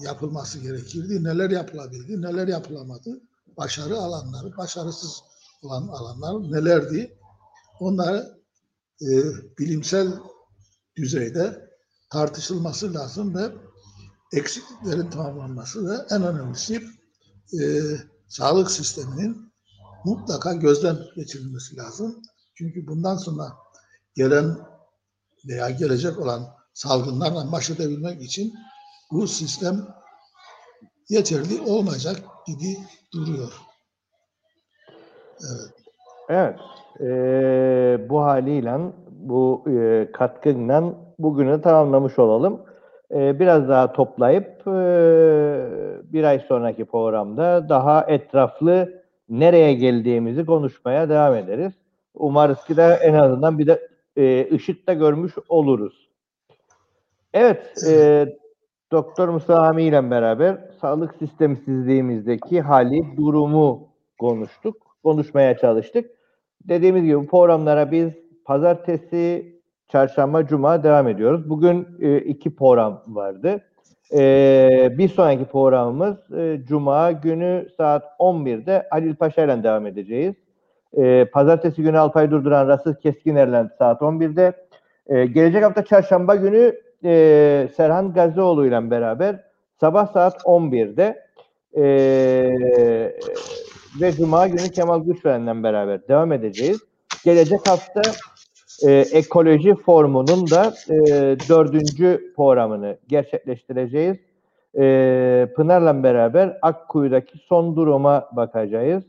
[0.01, 3.21] yapılması gerekirdi, neler yapılabildi, neler yapılamadı.
[3.57, 5.23] Başarı alanları, başarısız
[5.63, 7.19] olan alanlar nelerdi?
[7.81, 8.38] Onları
[9.03, 9.09] e,
[9.59, 10.13] bilimsel
[10.97, 11.69] düzeyde
[12.11, 13.53] tartışılması lazım ve
[14.33, 16.83] eksikliklerin tamamlanması ve en önemlisi
[17.61, 17.63] e,
[18.29, 19.53] sağlık sisteminin
[20.05, 22.23] mutlaka gözden geçirilmesi lazım.
[22.55, 23.57] Çünkü bundan sonra
[24.15, 24.59] gelen
[25.49, 28.55] veya gelecek olan salgınlarla baş edebilmek için
[29.11, 29.89] bu sistem
[31.09, 32.79] yeterli olmayacak gibi
[33.13, 33.53] duruyor.
[35.41, 35.88] Evet.
[36.29, 36.57] Evet,
[37.01, 38.79] e, bu haliyle,
[39.11, 42.61] bu e, katkıyla bugünü tamamlamış olalım.
[43.15, 44.73] E, biraz daha toplayıp e,
[46.13, 51.73] bir ay sonraki programda daha etraflı nereye geldiğimizi konuşmaya devam ederiz.
[52.15, 56.09] Umarız ki de en azından bir de e, ışık da görmüş oluruz.
[57.35, 58.27] Evet, e,
[58.93, 63.89] Doktor Hami ile beraber sağlık sistemsizliğimizdeki hali, durumu
[64.19, 66.18] konuştuk, konuşmaya çalıştık.
[66.65, 68.09] Dediğimiz gibi programlara biz
[68.45, 69.55] pazartesi,
[69.89, 71.51] çarşamba, cuma devam ediyoruz.
[71.51, 73.61] Bugün e, iki program vardı.
[74.13, 80.35] E, bir sonraki programımız e, cuma günü saat 11'de Halil Paşa ile devam edeceğiz.
[80.97, 84.53] E, pazartesi günü Alpay Durduran Rasıl Keskiner'le saat 11'de.
[85.07, 86.75] E, gelecek hafta çarşamba günü
[87.05, 89.45] e, Serhan Gazioğlu ile beraber
[89.81, 91.29] sabah saat 11'de
[91.77, 91.83] e,
[94.01, 96.79] ve Cuma günü Kemal Güçveren'le beraber devam edeceğiz.
[97.25, 98.03] Gelecek hafta
[98.87, 100.97] e, ekoloji formunun da e,
[101.49, 104.17] dördüncü programını gerçekleştireceğiz.
[104.79, 109.05] E, Pınar'la beraber Akkuyu'daki son duruma bakacağız.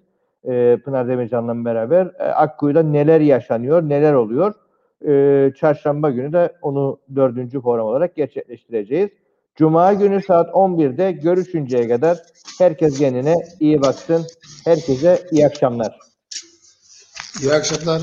[0.47, 4.53] E, Pınar Demircan'la beraber e, Akkuyu'da neler yaşanıyor, neler oluyor.
[5.07, 9.10] E, çarşamba günü de onu dördüncü program olarak gerçekleştireceğiz.
[9.55, 12.17] Cuma günü saat 11'de görüşünceye kadar
[12.57, 14.27] herkes kendine iyi baksın.
[14.65, 15.99] Herkese iyi akşamlar.
[17.41, 18.01] İyi akşamlar.